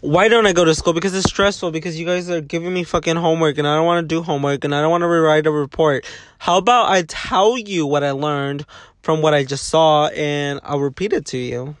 Why 0.00 0.28
don't 0.28 0.46
I 0.46 0.54
go 0.54 0.64
to 0.64 0.74
school? 0.74 0.94
Because 0.94 1.14
it's 1.14 1.28
stressful, 1.28 1.72
because 1.72 2.00
you 2.00 2.06
guys 2.06 2.30
are 2.30 2.40
giving 2.40 2.72
me 2.72 2.82
fucking 2.82 3.16
homework, 3.16 3.58
and 3.58 3.68
I 3.68 3.76
don't 3.76 3.84
want 3.84 4.02
to 4.02 4.08
do 4.08 4.22
homework, 4.22 4.64
and 4.64 4.74
I 4.74 4.80
don't 4.80 4.90
want 4.90 5.02
to 5.02 5.08
rewrite 5.08 5.46
a 5.46 5.50
report. 5.50 6.06
How 6.38 6.56
about 6.56 6.88
I 6.88 7.02
tell 7.02 7.58
you 7.58 7.84
what 7.84 8.02
I 8.02 8.12
learned 8.12 8.64
from 9.02 9.20
what 9.20 9.34
I 9.34 9.44
just 9.44 9.68
saw, 9.68 10.06
and 10.06 10.58
I'll 10.62 10.80
repeat 10.80 11.12
it 11.12 11.26
to 11.26 11.36
you? 11.36 11.76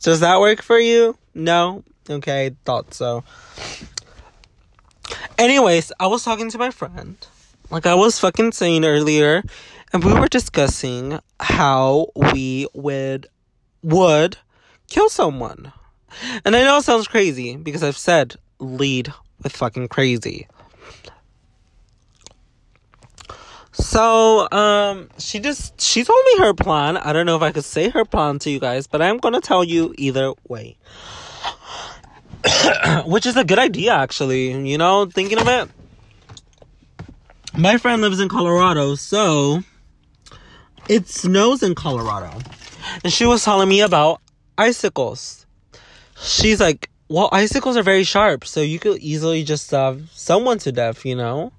Does 0.00 0.20
that 0.20 0.38
work 0.38 0.60
for 0.60 0.78
you? 0.78 1.16
No? 1.34 1.82
Okay, 2.08 2.56
thought 2.64 2.94
so. 2.94 3.24
Anyways, 5.38 5.92
I 6.00 6.06
was 6.06 6.24
talking 6.24 6.50
to 6.50 6.58
my 6.58 6.70
friend, 6.70 7.16
like 7.70 7.86
I 7.86 7.94
was 7.94 8.18
fucking 8.18 8.52
saying 8.52 8.84
earlier, 8.84 9.42
and 9.92 10.04
we 10.04 10.12
were 10.12 10.28
discussing 10.28 11.18
how 11.38 12.08
we 12.14 12.66
would 12.74 13.28
would 13.82 14.38
kill 14.88 15.08
someone. 15.08 15.72
And 16.44 16.54
I 16.54 16.62
know 16.62 16.78
it 16.78 16.84
sounds 16.84 17.08
crazy 17.08 17.56
because 17.56 17.82
I've 17.82 17.96
said 17.96 18.36
lead 18.58 19.12
with 19.42 19.56
fucking 19.56 19.88
crazy. 19.88 20.46
So, 23.72 24.50
um, 24.52 25.08
she 25.18 25.40
just, 25.40 25.80
she 25.80 26.04
told 26.04 26.18
me 26.26 26.44
her 26.44 26.52
plan. 26.52 26.98
I 26.98 27.14
don't 27.14 27.24
know 27.24 27.36
if 27.36 27.42
I 27.42 27.52
could 27.52 27.64
say 27.64 27.88
her 27.88 28.04
plan 28.04 28.38
to 28.40 28.50
you 28.50 28.60
guys, 28.60 28.86
but 28.86 29.00
I'm 29.00 29.16
gonna 29.16 29.40
tell 29.40 29.64
you 29.64 29.94
either 29.96 30.34
way. 30.46 30.76
Which 33.06 33.26
is 33.26 33.36
a 33.36 33.44
good 33.44 33.58
idea, 33.58 33.92
actually. 33.92 34.52
You 34.68 34.78
know, 34.78 35.06
thinking 35.06 35.38
of 35.38 35.48
it. 35.48 35.68
My 37.56 37.76
friend 37.76 38.00
lives 38.00 38.18
in 38.18 38.28
Colorado, 38.28 38.94
so 38.94 39.62
it 40.88 41.08
snows 41.08 41.62
in 41.62 41.74
Colorado. 41.74 42.38
And 43.04 43.12
she 43.12 43.26
was 43.26 43.44
telling 43.44 43.68
me 43.68 43.80
about 43.80 44.20
icicles. 44.56 45.46
She's 46.18 46.60
like, 46.60 46.88
well, 47.08 47.28
icicles 47.30 47.76
are 47.76 47.82
very 47.82 48.04
sharp, 48.04 48.46
so 48.46 48.60
you 48.60 48.78
could 48.78 48.98
easily 48.98 49.44
just 49.44 49.66
stab 49.66 50.08
someone 50.12 50.58
to 50.60 50.72
death, 50.72 51.04
you 51.04 51.14
know? 51.14 51.52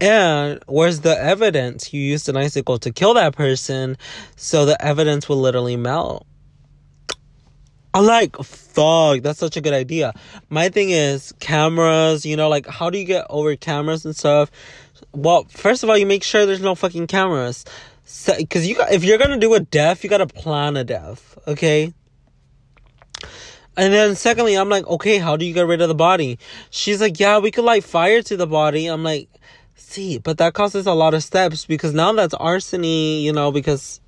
And 0.00 0.62
where's 0.66 1.00
the 1.00 1.18
evidence? 1.18 1.92
You 1.92 2.00
used 2.00 2.28
an 2.28 2.36
icicle 2.36 2.78
to 2.78 2.92
kill 2.92 3.14
that 3.14 3.34
person, 3.34 3.96
so 4.36 4.64
the 4.64 4.80
evidence 4.84 5.28
will 5.28 5.40
literally 5.40 5.76
melt. 5.76 6.26
I'm 7.96 8.04
like, 8.04 8.36
fuck, 8.42 9.22
that's 9.22 9.38
such 9.38 9.56
a 9.56 9.62
good 9.62 9.72
idea. 9.72 10.12
My 10.50 10.68
thing 10.68 10.90
is 10.90 11.32
cameras, 11.40 12.26
you 12.26 12.36
know, 12.36 12.50
like 12.50 12.66
how 12.66 12.90
do 12.90 12.98
you 12.98 13.06
get 13.06 13.24
over 13.30 13.56
cameras 13.56 14.04
and 14.04 14.14
stuff? 14.14 14.50
Well, 15.14 15.44
first 15.44 15.82
of 15.82 15.88
all, 15.88 15.96
you 15.96 16.04
make 16.04 16.22
sure 16.22 16.44
there's 16.44 16.60
no 16.60 16.74
fucking 16.74 17.06
cameras. 17.06 17.64
So, 18.04 18.34
Cause 18.50 18.66
you 18.66 18.74
got, 18.74 18.92
if 18.92 19.02
you're 19.02 19.16
gonna 19.16 19.38
do 19.38 19.54
a 19.54 19.60
death, 19.60 20.04
you 20.04 20.10
gotta 20.10 20.26
plan 20.26 20.76
a 20.76 20.84
death, 20.84 21.38
okay? 21.46 21.94
And 23.78 23.94
then 23.94 24.14
secondly, 24.14 24.56
I'm 24.56 24.68
like, 24.68 24.86
okay, 24.86 25.16
how 25.16 25.38
do 25.38 25.46
you 25.46 25.54
get 25.54 25.66
rid 25.66 25.80
of 25.80 25.88
the 25.88 25.94
body? 25.94 26.38
She's 26.68 27.00
like, 27.00 27.18
yeah, 27.18 27.38
we 27.38 27.50
could 27.50 27.64
light 27.64 27.82
fire 27.82 28.20
to 28.20 28.36
the 28.36 28.46
body. 28.46 28.88
I'm 28.88 29.04
like, 29.04 29.30
see, 29.74 30.18
but 30.18 30.36
that 30.36 30.52
causes 30.52 30.86
a 30.86 30.92
lot 30.92 31.14
of 31.14 31.22
steps 31.22 31.64
because 31.64 31.94
now 31.94 32.12
that's 32.12 32.34
arsony, 32.34 33.22
you 33.22 33.32
know, 33.32 33.50
because 33.50 34.02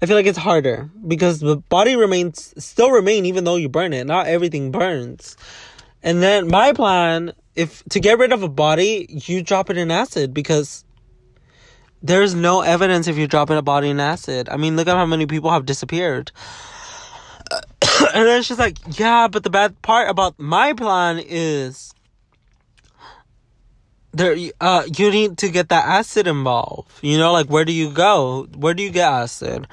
I 0.00 0.06
feel 0.06 0.16
like 0.16 0.26
it's 0.26 0.38
harder 0.38 0.90
because 1.06 1.40
the 1.40 1.56
body 1.56 1.96
remains 1.96 2.54
still 2.62 2.90
remain 2.90 3.26
even 3.26 3.44
though 3.44 3.56
you 3.56 3.68
burn 3.68 3.92
it. 3.92 4.06
Not 4.06 4.26
everything 4.26 4.70
burns. 4.70 5.36
And 6.02 6.22
then 6.22 6.48
my 6.48 6.72
plan, 6.72 7.32
if 7.56 7.82
to 7.90 8.00
get 8.00 8.18
rid 8.18 8.32
of 8.32 8.42
a 8.42 8.48
body, 8.48 9.06
you 9.08 9.42
drop 9.42 9.70
it 9.70 9.76
in 9.76 9.90
acid 9.90 10.32
because 10.32 10.84
there's 12.02 12.34
no 12.34 12.60
evidence 12.60 13.08
if 13.08 13.16
you 13.18 13.26
drop 13.26 13.50
in 13.50 13.56
a 13.56 13.62
body 13.62 13.90
in 13.90 13.98
acid. 13.98 14.48
I 14.48 14.56
mean, 14.56 14.76
look 14.76 14.86
at 14.86 14.96
how 14.96 15.06
many 15.06 15.26
people 15.26 15.50
have 15.50 15.66
disappeared. 15.66 16.30
and 18.14 18.26
then 18.26 18.42
she's 18.42 18.58
like, 18.58 18.76
"Yeah, 18.98 19.26
but 19.28 19.42
the 19.42 19.50
bad 19.50 19.80
part 19.82 20.08
about 20.08 20.38
my 20.38 20.72
plan 20.72 21.20
is 21.24 21.92
there 24.12 24.36
uh 24.60 24.84
you 24.96 25.10
need 25.10 25.38
to 25.38 25.48
get 25.48 25.68
that 25.68 25.86
acid 25.86 26.26
involved. 26.26 26.90
You 27.02 27.18
know 27.18 27.32
like 27.32 27.46
where 27.46 27.64
do 27.64 27.72
you 27.72 27.90
go? 27.90 28.48
Where 28.56 28.74
do 28.74 28.82
you 28.82 28.90
get 28.90 29.10
acid? 29.10 29.66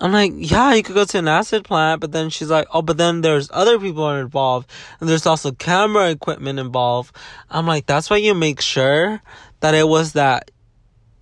I'm 0.00 0.12
like 0.12 0.32
yeah 0.34 0.74
you 0.74 0.82
could 0.82 0.94
go 0.94 1.04
to 1.04 1.18
an 1.18 1.28
acid 1.28 1.64
plant 1.64 2.00
but 2.00 2.12
then 2.12 2.30
she's 2.30 2.50
like 2.50 2.66
oh 2.72 2.82
but 2.82 2.96
then 2.96 3.20
there's 3.20 3.48
other 3.52 3.78
people 3.78 4.10
involved 4.10 4.68
and 5.00 5.08
there's 5.08 5.26
also 5.26 5.52
camera 5.52 6.10
equipment 6.10 6.58
involved. 6.58 7.14
I'm 7.50 7.66
like 7.66 7.86
that's 7.86 8.10
why 8.10 8.16
you 8.16 8.34
make 8.34 8.60
sure 8.60 9.22
that 9.60 9.74
it 9.74 9.88
was 9.88 10.12
that 10.12 10.50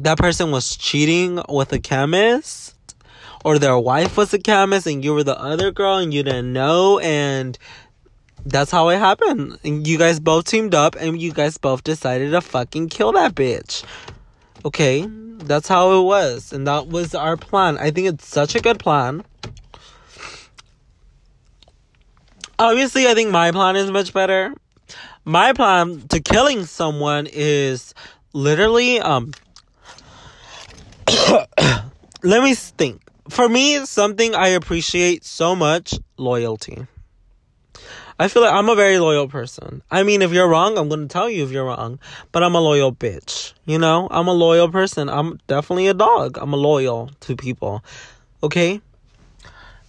that 0.01 0.19
person 0.19 0.51
was 0.51 0.77
cheating 0.77 1.41
with 1.49 1.73
a 1.73 1.79
chemist 1.79 2.75
or 3.45 3.59
their 3.59 3.79
wife 3.79 4.17
was 4.17 4.33
a 4.33 4.39
chemist 4.39 4.87
and 4.87 5.05
you 5.05 5.15
were 5.15 5.25
the 5.25 5.39
other 5.39 5.71
girl 5.71 5.99
and 5.99 6.13
you 6.13 6.23
didn't 6.23 6.53
know 6.53 6.99
and 7.01 7.59
that's 8.45 8.71
how 8.71 8.89
it 8.89 8.99
happened. 8.99 9.59
And 9.65 9.87
you 9.87 9.99
guys 9.99 10.21
both 10.21 10.47
teamed 10.47 10.75
up 10.75 10.97
and 10.99 11.21
you 11.21 11.33
guys 11.33 11.59
both 11.59 11.85
decided 11.85 12.31
to 12.33 12.41
fucking 12.41 12.89
kill 12.89 13.13
that 13.13 13.35
bitch. 13.35 13.85
Okay? 14.65 15.07
That's 15.09 15.69
how 15.69 15.99
it 16.01 16.05
was. 16.05 16.53
And 16.53 16.67
that 16.67 16.89
was 16.89 17.15
our 17.15 17.37
plan. 17.37 17.79
I 17.79 17.91
think 17.91 18.09
it's 18.09 18.27
such 18.27 18.55
a 18.55 18.61
good 18.61 18.79
plan. 18.79 19.25
Obviously, 22.59 23.09
I 23.09 23.15
think 23.15 23.31
my 23.31 23.51
plan 23.51 23.77
is 23.77 23.91
much 23.91 24.13
better. 24.13 24.55
My 25.25 25.53
plan 25.53 26.03
to 26.09 26.21
killing 26.21 26.65
someone 26.65 27.29
is 27.33 27.95
literally 28.33 29.01
um 29.01 29.33
let 32.23 32.43
me 32.43 32.55
think. 32.55 33.03
For 33.29 33.49
me, 33.49 33.85
something 33.87 34.35
I 34.35 34.49
appreciate 34.49 35.25
so 35.25 35.55
much, 35.55 35.95
loyalty. 36.17 36.87
I 38.23 38.29
feel 38.29 38.43
like 38.43 38.53
I'm 38.53 38.69
a 38.69 38.77
very 38.77 39.01
loyal 39.01 39.27
person. 39.27 39.83
I 39.91 40.05
mean, 40.05 40.23
if 40.23 40.31
you're 40.31 40.47
wrong, 40.47 40.79
I'm 40.79 40.89
going 40.89 41.09
to 41.09 41.13
tell 41.13 41.29
you 41.29 41.43
if 41.43 41.51
you're 41.51 41.65
wrong. 41.65 41.99
But 42.31 42.45
I'm 42.45 42.55
a 42.55 42.61
loyal 42.61 42.93
bitch. 42.95 43.53
You 43.67 43.81
know, 43.81 44.07
I'm 44.13 44.29
a 44.29 44.33
loyal 44.33 44.69
person. 44.71 45.09
I'm 45.09 45.41
definitely 45.49 45.89
a 45.89 45.95
dog. 45.95 46.39
I'm 46.39 46.53
a 46.53 46.57
loyal 46.57 47.11
to 47.23 47.35
people. 47.35 47.83
Okay? 48.41 48.81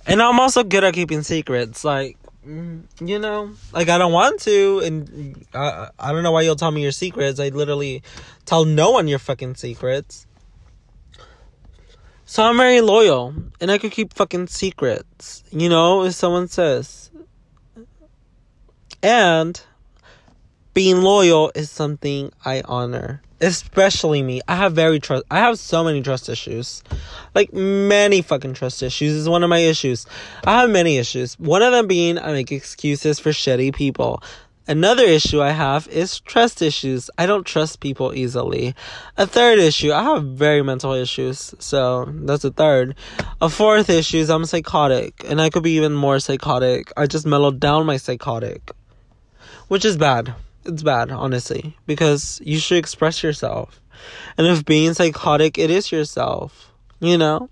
And 0.08 0.20
I'm 0.20 0.40
also 0.40 0.64
good 0.64 0.84
at 0.84 0.96
keeping 0.96 1.22
secrets. 1.22 1.86
Like, 1.86 2.18
mm, 2.44 2.82
you 3.00 3.20
know, 3.20 3.52
like 3.72 3.90
I 3.90 4.00
don't 4.00 4.12
want 4.12 4.42
to, 4.42 4.80
and 4.80 5.46
I 5.54 5.90
I 6.00 6.12
don't 6.12 6.24
know 6.24 6.32
why 6.32 6.42
you'll 6.42 6.56
tell 6.56 6.72
me 6.72 6.82
your 6.82 6.92
secrets. 6.92 7.40
I 7.40 7.50
literally 7.50 8.02
tell 8.46 8.66
no 8.66 8.90
one 8.90 9.08
your 9.08 9.20
fucking 9.20 9.58
secrets. 9.58 10.26
So 12.26 12.42
I'm 12.42 12.58
very 12.58 12.82
loyal, 12.82 13.36
and 13.62 13.70
I 13.70 13.78
could 13.78 13.92
keep 13.92 14.12
fucking 14.16 14.48
secrets. 14.48 15.44
You 15.52 15.70
know, 15.70 16.04
if 16.04 16.16
someone 16.16 16.48
says, 16.48 17.03
and 19.04 19.62
being 20.74 21.02
loyal 21.02 21.52
is 21.54 21.70
something 21.70 22.32
I 22.44 22.64
honor. 22.66 23.22
Especially 23.42 24.24
me. 24.24 24.42
I 24.48 24.56
have 24.56 24.74
very 24.74 25.00
trust 25.00 25.26
I 25.30 25.40
have 25.40 25.60
so 25.60 25.84
many 25.84 26.02
trust 26.02 26.30
issues. 26.30 26.82
Like 27.36 27.54
many 27.54 28.22
fucking 28.22 28.54
trust 28.54 28.82
issues 28.82 29.14
is 29.14 29.30
one 29.30 29.44
of 29.44 29.50
my 29.50 29.60
issues. 29.60 30.08
I 30.46 30.62
have 30.62 30.70
many 30.70 30.98
issues. 30.98 31.38
One 31.38 31.62
of 31.62 31.74
them 31.74 31.88
being 31.88 32.18
I 32.18 32.32
make 32.32 32.52
excuses 32.52 33.20
for 33.20 33.30
shitty 33.30 33.76
people. 33.76 34.24
Another 34.66 35.04
issue 35.04 35.42
I 35.42 35.52
have 35.52 35.90
is 35.90 36.22
trust 36.22 36.62
issues. 36.62 37.10
I 37.18 37.26
don't 37.26 37.46
trust 37.46 37.82
people 37.82 38.16
easily. 38.16 38.74
A 39.18 39.28
third 39.28 39.60
issue, 39.60 39.92
I 39.92 40.04
have 40.04 40.24
very 40.24 40.64
mental 40.64 40.94
issues. 40.94 41.54
So 41.60 42.06
that's 42.10 42.46
a 42.46 42.52
third. 42.52 42.96
A 43.42 43.50
fourth 43.50 43.90
issue 43.90 44.20
is 44.20 44.30
I'm 44.30 44.46
psychotic. 44.46 45.22
And 45.28 45.42
I 45.42 45.50
could 45.50 45.64
be 45.64 45.76
even 45.76 45.94
more 45.94 46.20
psychotic. 46.20 46.94
I 46.96 47.08
just 47.08 47.26
mellowed 47.26 47.60
down 47.60 47.86
my 47.86 47.98
psychotic 47.98 48.72
which 49.68 49.86
is 49.86 49.98
bad. 49.98 50.36
It's 50.66 50.84
bad, 50.84 51.12
honestly, 51.12 51.78
because 51.86 52.42
you 52.44 52.58
should 52.58 52.78
express 52.78 53.22
yourself. 53.22 53.82
And 54.38 54.48
if 54.48 54.66
being 54.66 54.94
psychotic, 54.94 55.58
it 55.58 55.70
is 55.70 55.92
yourself, 55.92 56.72
you 57.00 57.18
know? 57.18 57.50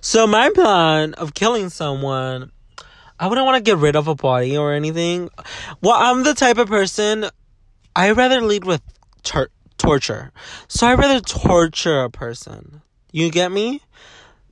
So, 0.00 0.26
my 0.26 0.50
plan 0.50 1.14
of 1.14 1.34
killing 1.34 1.68
someone, 1.68 2.52
I 3.18 3.26
wouldn't 3.26 3.44
want 3.44 3.56
to 3.56 3.68
get 3.68 3.78
rid 3.78 3.96
of 3.96 4.06
a 4.06 4.14
body 4.14 4.56
or 4.56 4.72
anything. 4.72 5.30
Well, 5.80 5.96
I'm 5.96 6.22
the 6.22 6.34
type 6.34 6.58
of 6.58 6.68
person, 6.68 7.26
I 7.96 8.12
rather 8.12 8.40
lead 8.40 8.64
with 8.64 8.82
tor- 9.24 9.50
torture. 9.78 10.30
So, 10.68 10.86
I 10.86 10.94
rather 10.94 11.20
torture 11.20 12.02
a 12.02 12.10
person. 12.10 12.82
You 13.10 13.30
get 13.30 13.50
me? 13.50 13.80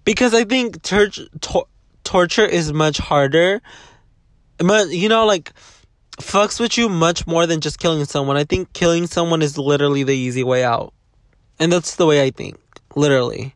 Because 0.04 0.34
I 0.34 0.44
think 0.44 0.82
tor- 0.82 1.66
torture 2.02 2.46
is 2.46 2.72
much 2.72 2.98
harder. 2.98 3.62
But, 4.58 4.88
you 4.88 5.08
know, 5.08 5.26
like, 5.26 5.52
fucks 6.18 6.60
with 6.60 6.78
you 6.78 6.88
much 6.88 7.26
more 7.26 7.46
than 7.46 7.60
just 7.60 7.78
killing 7.78 8.04
someone. 8.04 8.36
I 8.36 8.44
think 8.44 8.72
killing 8.72 9.06
someone 9.06 9.42
is 9.42 9.58
literally 9.58 10.04
the 10.04 10.14
easy 10.14 10.42
way 10.42 10.64
out. 10.64 10.92
And 11.58 11.72
that's 11.72 11.96
the 11.96 12.06
way 12.06 12.22
I 12.22 12.30
think. 12.30 12.58
Literally. 12.96 13.54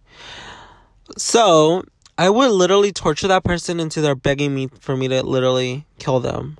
So, 1.16 1.82
I 2.16 2.30
would 2.30 2.50
literally 2.50 2.92
torture 2.92 3.28
that 3.28 3.44
person 3.44 3.80
until 3.80 4.02
they're 4.02 4.14
begging 4.14 4.54
me 4.54 4.68
for 4.80 4.96
me 4.96 5.08
to 5.08 5.22
literally 5.22 5.86
kill 5.98 6.20
them. 6.20 6.58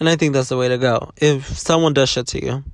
And 0.00 0.08
I 0.08 0.16
think 0.16 0.32
that's 0.32 0.48
the 0.48 0.56
way 0.56 0.68
to 0.68 0.78
go. 0.78 1.12
If 1.16 1.46
someone 1.56 1.94
does 1.94 2.08
shit 2.08 2.26
to 2.28 2.44
you. 2.44 2.64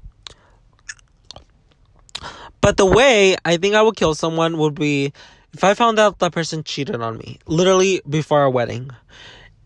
But 2.61 2.76
the 2.76 2.87
way 2.87 3.37
I 3.44 3.57
think 3.57 3.74
I 3.74 3.83
would 3.83 3.96
kill 3.96 4.14
someone 4.14 4.59
would 4.59 4.74
be 4.74 5.12
if 5.52 5.64
I 5.64 5.74
found 5.74 5.98
out 5.98 6.18
that 6.18 6.33
person 6.33 6.64
cheated 6.64 7.00
on 7.00 7.18
me, 7.18 7.38
literally 7.46 8.00
before 8.09 8.40
our 8.40 8.50
wedding. 8.50 8.90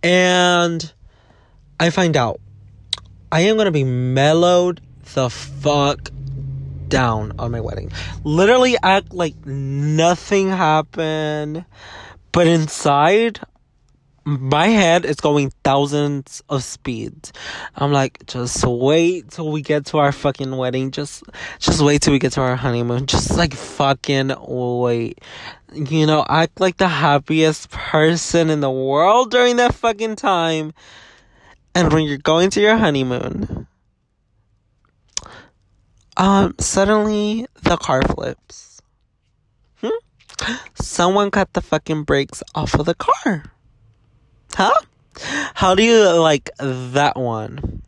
And 0.02 0.92
I 1.78 1.90
find 1.90 2.16
out 2.16 2.40
I 3.30 3.42
am 3.42 3.56
gonna 3.56 3.70
be 3.70 3.84
mellowed 3.84 4.80
the 5.14 5.30
fuck 5.30 6.10
down 6.88 7.32
on 7.38 7.50
my 7.50 7.60
wedding. 7.60 7.90
Literally 8.24 8.76
act 8.82 9.14
like 9.14 9.46
nothing 9.46 10.48
happened, 10.50 11.64
but 12.32 12.46
inside 12.46 13.40
my 14.24 14.68
head 14.68 15.04
is 15.04 15.16
going 15.16 15.50
thousands 15.64 16.42
of 16.48 16.62
speeds. 16.62 17.32
I'm 17.74 17.92
like, 17.92 18.24
just 18.26 18.64
wait 18.64 19.30
till 19.30 19.50
we 19.50 19.62
get 19.62 19.86
to 19.86 19.98
our 19.98 20.12
fucking 20.12 20.56
wedding. 20.56 20.90
Just, 20.90 21.24
just 21.58 21.80
wait 21.80 22.02
till 22.02 22.12
we 22.12 22.18
get 22.18 22.32
to 22.32 22.40
our 22.40 22.56
honeymoon. 22.56 23.06
Just 23.06 23.36
like 23.36 23.54
fucking 23.54 24.32
wait. 24.46 25.20
You 25.72 26.06
know, 26.06 26.24
act 26.28 26.60
like 26.60 26.76
the 26.76 26.88
happiest 26.88 27.70
person 27.70 28.50
in 28.50 28.60
the 28.60 28.70
world 28.70 29.30
during 29.30 29.56
that 29.56 29.74
fucking 29.74 30.16
time. 30.16 30.72
And 31.74 31.92
when 31.92 32.04
you're 32.04 32.18
going 32.18 32.50
to 32.50 32.60
your 32.60 32.76
honeymoon, 32.76 33.66
um, 36.16 36.54
suddenly 36.58 37.46
the 37.62 37.76
car 37.76 38.02
flips. 38.02 38.80
Hmm? 39.80 39.88
Someone 40.74 41.30
cut 41.30 41.52
the 41.52 41.62
fucking 41.62 42.04
brakes 42.04 42.42
off 42.54 42.74
of 42.74 42.86
the 42.86 42.94
car. 42.94 43.44
Huh? 44.54 44.78
How 45.54 45.74
do 45.74 45.82
you 45.82 46.08
like 46.18 46.50
that 46.58 47.16
one? 47.16 47.82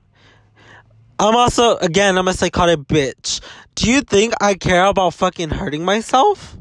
I'm 1.18 1.37
also, 1.37 1.77
again, 1.77 2.18
I'm 2.18 2.29
a 2.29 2.35
psychotic 2.35 2.81
bitch. 2.81 3.40
Do 3.75 3.90
you 3.90 4.01
think 4.01 4.35
I 4.40 4.55
care 4.55 4.85
about 4.87 5.14
fucking 5.14 5.51
hurting 5.51 5.85
myself? 5.85 6.57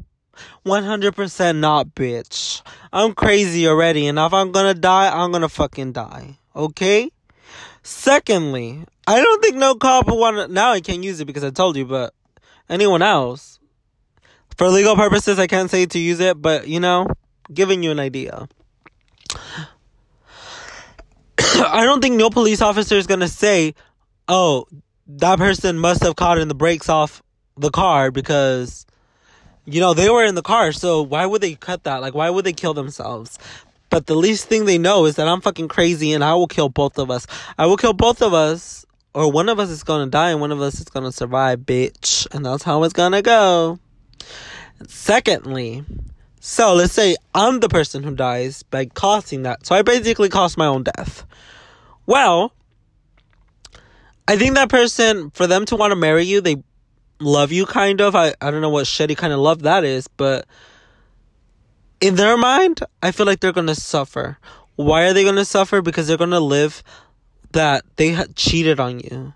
100% 0.65 1.57
not, 1.59 1.87
bitch. 1.95 2.61
I'm 2.91 3.13
crazy 3.13 3.67
already, 3.67 4.07
and 4.07 4.19
if 4.19 4.33
I'm 4.33 4.51
gonna 4.51 4.73
die, 4.73 5.09
I'm 5.09 5.31
gonna 5.31 5.49
fucking 5.49 5.93
die. 5.93 6.37
Okay? 6.55 7.11
Secondly, 7.83 8.85
I 9.05 9.21
don't 9.21 9.41
think 9.43 9.57
no 9.57 9.75
cop 9.75 10.07
would 10.07 10.15
want 10.15 10.51
now 10.51 10.71
I 10.71 10.79
can't 10.79 11.03
use 11.03 11.19
it 11.19 11.25
because 11.25 11.43
I 11.43 11.49
told 11.49 11.75
you, 11.75 11.85
but 11.85 12.13
anyone 12.69 13.01
else. 13.01 13.59
For 14.57 14.69
legal 14.69 14.95
purposes 14.95 15.37
I 15.37 15.47
can't 15.47 15.69
say 15.69 15.85
to 15.85 15.99
use 15.99 16.19
it, 16.19 16.41
but 16.41 16.67
you 16.67 16.79
know, 16.79 17.07
giving 17.53 17.83
you 17.83 17.91
an 17.91 17.99
idea. 17.99 18.47
I 21.39 21.83
don't 21.83 22.01
think 22.01 22.15
no 22.15 22.29
police 22.29 22.61
officer 22.61 22.95
is 22.95 23.07
gonna 23.07 23.27
say, 23.27 23.75
Oh, 24.27 24.65
that 25.07 25.37
person 25.37 25.77
must 25.77 26.01
have 26.03 26.15
caught 26.15 26.37
in 26.37 26.47
the 26.47 26.55
brakes 26.55 26.87
off 26.87 27.21
the 27.57 27.69
car 27.69 28.11
because 28.11 28.85
you 29.65 29.79
know 29.79 29.93
they 29.93 30.09
were 30.09 30.23
in 30.23 30.35
the 30.35 30.41
car 30.41 30.71
so 30.71 31.01
why 31.01 31.25
would 31.25 31.41
they 31.41 31.55
cut 31.55 31.83
that 31.83 32.01
like 32.01 32.13
why 32.13 32.29
would 32.29 32.45
they 32.45 32.53
kill 32.53 32.73
themselves 32.73 33.37
but 33.93 34.07
the 34.07 34.15
least 34.15 34.47
thing 34.47 34.65
they 34.65 34.79
know 34.79 35.05
is 35.05 35.17
that 35.17 35.27
I'm 35.27 35.39
fucking 35.39 35.67
crazy 35.67 36.13
and 36.13 36.23
I 36.23 36.33
will 36.33 36.47
kill 36.47 36.67
both 36.67 36.97
of 36.97 37.11
us. 37.11 37.27
I 37.59 37.67
will 37.67 37.77
kill 37.77 37.93
both 37.93 38.23
of 38.23 38.33
us, 38.33 38.87
or 39.13 39.31
one 39.31 39.49
of 39.49 39.59
us 39.59 39.69
is 39.69 39.83
gonna 39.83 40.07
die 40.07 40.31
and 40.31 40.41
one 40.41 40.51
of 40.51 40.59
us 40.61 40.79
is 40.79 40.89
gonna 40.89 41.11
survive, 41.11 41.59
bitch. 41.59 42.25
And 42.33 42.43
that's 42.43 42.63
how 42.63 42.81
it's 42.85 42.93
gonna 42.93 43.21
go. 43.21 43.77
Secondly, 44.87 45.85
so 46.39 46.73
let's 46.73 46.91
say 46.91 47.15
I'm 47.35 47.59
the 47.59 47.69
person 47.69 48.01
who 48.01 48.15
dies 48.15 48.63
by 48.63 48.85
causing 48.85 49.43
that. 49.43 49.63
So 49.67 49.75
I 49.75 49.83
basically 49.83 50.29
caused 50.29 50.57
my 50.57 50.65
own 50.65 50.81
death. 50.81 51.23
Well, 52.07 52.51
I 54.27 54.37
think 54.37 54.55
that 54.55 54.69
person, 54.69 55.29
for 55.35 55.45
them 55.45 55.65
to 55.65 55.75
want 55.75 55.91
to 55.91 55.95
marry 55.95 56.23
you, 56.23 56.41
they 56.41 56.63
love 57.19 57.51
you 57.51 57.67
kind 57.67 58.01
of. 58.01 58.15
I, 58.15 58.33
I 58.41 58.49
don't 58.49 58.61
know 58.61 58.71
what 58.71 58.85
shitty 58.85 59.15
kind 59.17 59.33
of 59.33 59.39
love 59.39 59.61
that 59.61 59.83
is, 59.83 60.07
but 60.07 60.47
in 62.03 62.15
their 62.15 62.35
mind, 62.35 62.81
I 63.01 63.11
feel 63.11 63.25
like 63.25 63.39
they're 63.39 63.53
gonna 63.53 63.75
suffer. 63.75 64.37
Why 64.75 65.03
are 65.03 65.13
they 65.13 65.23
gonna 65.23 65.45
suffer? 65.45 65.81
Because 65.81 66.05
they're 66.05 66.17
gonna 66.17 66.41
live 66.41 66.83
that 67.53 67.85
they 67.95 68.21
cheated 68.35 68.77
on 68.77 68.99
you. 68.99 69.33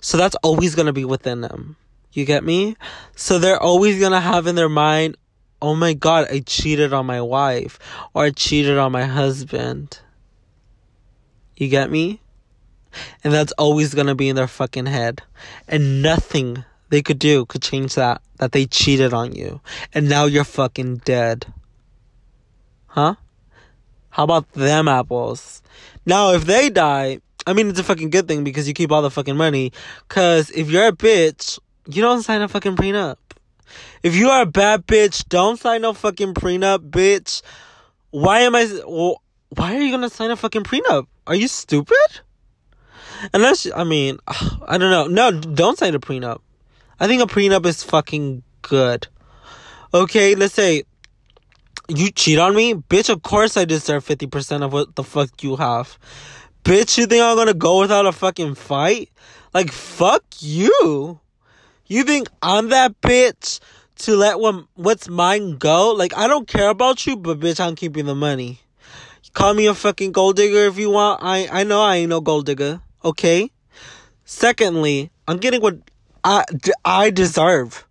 So 0.00 0.16
that's 0.16 0.36
always 0.36 0.76
gonna 0.76 0.92
be 0.92 1.04
within 1.04 1.40
them. 1.40 1.74
You 2.12 2.24
get 2.24 2.44
me? 2.44 2.76
So 3.16 3.40
they're 3.40 3.60
always 3.60 3.98
gonna 3.98 4.20
have 4.20 4.46
in 4.46 4.54
their 4.54 4.68
mind, 4.68 5.16
oh 5.60 5.74
my 5.74 5.92
god, 5.92 6.28
I 6.30 6.38
cheated 6.38 6.92
on 6.92 7.04
my 7.04 7.20
wife 7.20 7.80
or 8.14 8.26
I 8.26 8.30
cheated 8.30 8.78
on 8.78 8.92
my 8.92 9.06
husband. 9.06 9.98
You 11.56 11.66
get 11.66 11.90
me? 11.90 12.20
And 13.24 13.32
that's 13.32 13.52
always 13.58 13.92
gonna 13.92 14.14
be 14.14 14.28
in 14.28 14.36
their 14.36 14.46
fucking 14.46 14.86
head. 14.86 15.20
And 15.66 16.00
nothing 16.00 16.64
they 16.90 17.02
could 17.02 17.18
do 17.18 17.44
could 17.46 17.62
change 17.62 17.96
that 17.96 18.22
that 18.36 18.52
they 18.52 18.66
cheated 18.66 19.12
on 19.12 19.32
you 19.32 19.60
and 19.92 20.08
now 20.08 20.26
you're 20.26 20.44
fucking 20.44 20.98
dead. 20.98 21.52
Huh? 22.94 23.16
How 24.10 24.22
about 24.22 24.52
them 24.52 24.86
apples? 24.86 25.62
Now 26.06 26.30
if 26.30 26.44
they 26.44 26.70
die, 26.70 27.18
I 27.44 27.52
mean 27.52 27.68
it's 27.68 27.80
a 27.80 27.82
fucking 27.82 28.10
good 28.10 28.28
thing 28.28 28.44
because 28.44 28.68
you 28.68 28.72
keep 28.72 28.92
all 28.92 29.02
the 29.02 29.10
fucking 29.10 29.36
money. 29.36 29.72
Cause 30.06 30.50
if 30.50 30.70
you're 30.70 30.86
a 30.86 30.92
bitch, 30.92 31.58
you 31.88 32.02
don't 32.02 32.22
sign 32.22 32.40
a 32.40 32.46
fucking 32.46 32.76
prenup. 32.76 33.16
If 34.04 34.14
you 34.14 34.30
are 34.30 34.42
a 34.42 34.46
bad 34.46 34.86
bitch, 34.86 35.28
don't 35.28 35.58
sign 35.58 35.82
no 35.82 35.92
fucking 35.92 36.34
prenup, 36.34 36.88
bitch. 36.90 37.42
Why 38.10 38.42
am 38.42 38.54
I? 38.54 38.70
Well, 38.86 39.20
why 39.48 39.74
are 39.74 39.80
you 39.80 39.90
gonna 39.90 40.08
sign 40.08 40.30
a 40.30 40.36
fucking 40.36 40.62
prenup? 40.62 41.08
Are 41.26 41.34
you 41.34 41.48
stupid? 41.48 42.20
Unless 43.32 43.66
I 43.74 43.82
mean, 43.82 44.18
I 44.28 44.78
don't 44.78 44.92
know. 44.92 45.08
No, 45.08 45.40
don't 45.40 45.76
sign 45.76 45.96
a 45.96 45.98
prenup. 45.98 46.42
I 47.00 47.08
think 47.08 47.22
a 47.22 47.26
prenup 47.26 47.66
is 47.66 47.82
fucking 47.82 48.44
good. 48.62 49.08
Okay, 49.92 50.36
let's 50.36 50.54
say 50.54 50.84
you 51.88 52.10
cheat 52.10 52.38
on 52.38 52.54
me, 52.54 52.74
bitch. 52.74 53.10
Of 53.10 53.22
course 53.22 53.56
I 53.56 53.64
deserve 53.64 54.04
fifty 54.04 54.26
percent 54.26 54.62
of 54.62 54.72
what 54.72 54.94
the 54.96 55.04
fuck 55.04 55.42
you 55.42 55.56
have. 55.56 55.98
Bitch, 56.64 56.96
you 56.96 57.06
think 57.06 57.22
I'm 57.22 57.36
gonna 57.36 57.54
go 57.54 57.80
without 57.80 58.06
a 58.06 58.12
fucking 58.12 58.54
fight? 58.54 59.10
Like 59.52 59.70
fuck 59.70 60.24
you. 60.40 61.20
You 61.86 62.02
think 62.04 62.28
I'm 62.40 62.70
that 62.70 62.98
bitch 63.02 63.60
to 63.96 64.16
let 64.16 64.40
what, 64.40 64.64
what's 64.74 65.08
mine 65.08 65.56
go? 65.58 65.92
Like, 65.92 66.16
I 66.16 66.26
don't 66.26 66.48
care 66.48 66.68
about 66.68 67.06
you, 67.06 67.16
but 67.16 67.40
bitch, 67.40 67.60
I'm 67.60 67.74
keeping 67.74 68.06
the 68.06 68.14
money. 68.14 68.60
Call 69.34 69.54
me 69.54 69.66
a 69.66 69.74
fucking 69.74 70.12
gold 70.12 70.36
digger 70.36 70.66
if 70.66 70.78
you 70.78 70.90
want. 70.90 71.20
I, 71.22 71.48
I 71.50 71.64
know 71.64 71.82
I 71.82 71.96
ain't 71.96 72.10
no 72.10 72.20
gold 72.20 72.46
digger. 72.46 72.80
Okay? 73.04 73.50
Secondly, 74.24 75.10
I'm 75.26 75.38
getting 75.38 75.60
what 75.60 75.76
I, 76.22 76.44
I 76.84 77.10
deserve. 77.10 77.86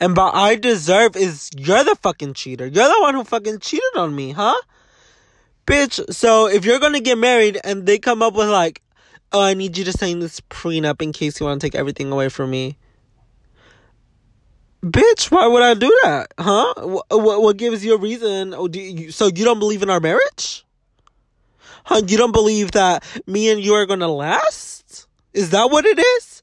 And 0.00 0.14
by 0.14 0.30
I 0.32 0.56
deserve 0.56 1.16
is 1.16 1.50
you're 1.56 1.84
the 1.84 1.96
fucking 1.96 2.34
cheater. 2.34 2.66
You're 2.66 2.88
the 2.88 3.00
one 3.00 3.14
who 3.14 3.24
fucking 3.24 3.58
cheated 3.60 3.96
on 3.96 4.14
me, 4.14 4.32
huh? 4.32 4.56
Bitch, 5.66 6.14
so 6.14 6.46
if 6.46 6.64
you're 6.64 6.78
gonna 6.78 7.00
get 7.00 7.18
married 7.18 7.58
and 7.64 7.84
they 7.84 7.98
come 7.98 8.22
up 8.22 8.34
with 8.34 8.48
like, 8.48 8.80
oh, 9.32 9.42
I 9.42 9.54
need 9.54 9.76
you 9.76 9.84
to 9.84 9.92
sign 9.92 10.20
this 10.20 10.40
prenup 10.40 11.02
in 11.02 11.12
case 11.12 11.40
you 11.40 11.46
want 11.46 11.60
to 11.60 11.66
take 11.66 11.74
everything 11.74 12.10
away 12.12 12.28
from 12.28 12.50
me 12.50 12.78
bitch, 14.82 15.30
why 15.30 15.46
would 15.46 15.62
I 15.62 15.74
do 15.74 15.96
that? 16.02 16.32
Huh? 16.38 16.74
What, 16.76 17.06
what, 17.10 17.42
what 17.42 17.56
gives 17.56 17.84
you 17.84 17.94
a 17.94 17.98
reason? 17.98 18.54
Oh, 18.54 18.68
do 18.68 18.80
you, 18.80 19.10
so 19.10 19.26
you 19.26 19.44
don't 19.44 19.58
believe 19.58 19.82
in 19.82 19.90
our 19.90 20.00
marriage? 20.00 20.64
Huh? 21.84 22.02
You 22.06 22.16
don't 22.16 22.32
believe 22.32 22.72
that 22.72 23.04
me 23.26 23.50
and 23.50 23.60
you 23.60 23.74
are 23.74 23.86
gonna 23.86 24.08
last? 24.08 25.06
Is 25.32 25.50
that 25.50 25.70
what 25.70 25.84
it 25.84 25.98
is? 25.98 26.42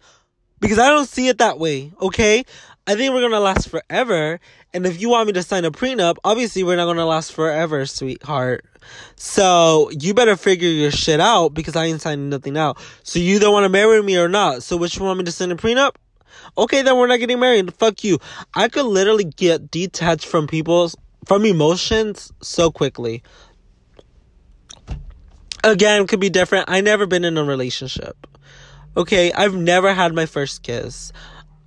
Because 0.59 0.79
I 0.79 0.89
don't 0.89 1.07
see 1.07 1.27
it 1.27 1.37
that 1.39 1.59
way, 1.59 1.91
okay? 2.01 2.45
I 2.87 2.95
think 2.95 3.13
we're 3.13 3.21
gonna 3.21 3.39
last 3.39 3.69
forever. 3.69 4.39
And 4.73 4.85
if 4.85 5.01
you 5.01 5.09
want 5.09 5.27
me 5.27 5.33
to 5.33 5.43
sign 5.43 5.65
a 5.65 5.71
prenup, 5.71 6.17
obviously 6.23 6.63
we're 6.63 6.75
not 6.75 6.85
gonna 6.85 7.05
last 7.05 7.33
forever, 7.33 7.85
sweetheart. 7.85 8.65
So 9.15 9.89
you 9.99 10.13
better 10.13 10.35
figure 10.35 10.69
your 10.69 10.91
shit 10.91 11.19
out 11.19 11.55
because 11.55 11.75
I 11.75 11.85
ain't 11.85 12.01
signing 12.01 12.29
nothing 12.29 12.57
out. 12.57 12.77
So 13.03 13.17
you 13.17 13.39
want 13.51 13.63
to 13.63 13.69
marry 13.69 14.01
me 14.03 14.17
or 14.17 14.27
not. 14.27 14.61
So 14.61 14.77
which 14.77 14.99
one 14.99 15.07
want 15.07 15.19
me 15.19 15.25
to 15.25 15.31
sign 15.31 15.51
a 15.51 15.55
prenup? 15.55 15.95
Okay, 16.57 16.83
then 16.83 16.95
we're 16.97 17.07
not 17.07 17.19
getting 17.19 17.39
married. 17.39 17.73
Fuck 17.73 18.03
you. 18.03 18.19
I 18.53 18.67
could 18.67 18.85
literally 18.85 19.23
get 19.23 19.71
detached 19.71 20.27
from 20.27 20.45
people's 20.45 20.95
from 21.25 21.43
emotions 21.45 22.31
so 22.41 22.71
quickly. 22.71 23.23
Again, 25.63 26.05
could 26.05 26.19
be 26.19 26.29
different. 26.29 26.65
I 26.69 26.81
never 26.81 27.07
been 27.07 27.25
in 27.25 27.37
a 27.37 27.43
relationship. 27.43 28.27
Okay, 28.95 29.33
I've 29.33 29.55
never 29.55 29.93
had 29.93 30.13
my 30.13 30.27
first 30.27 30.61
kiss. 30.61 31.11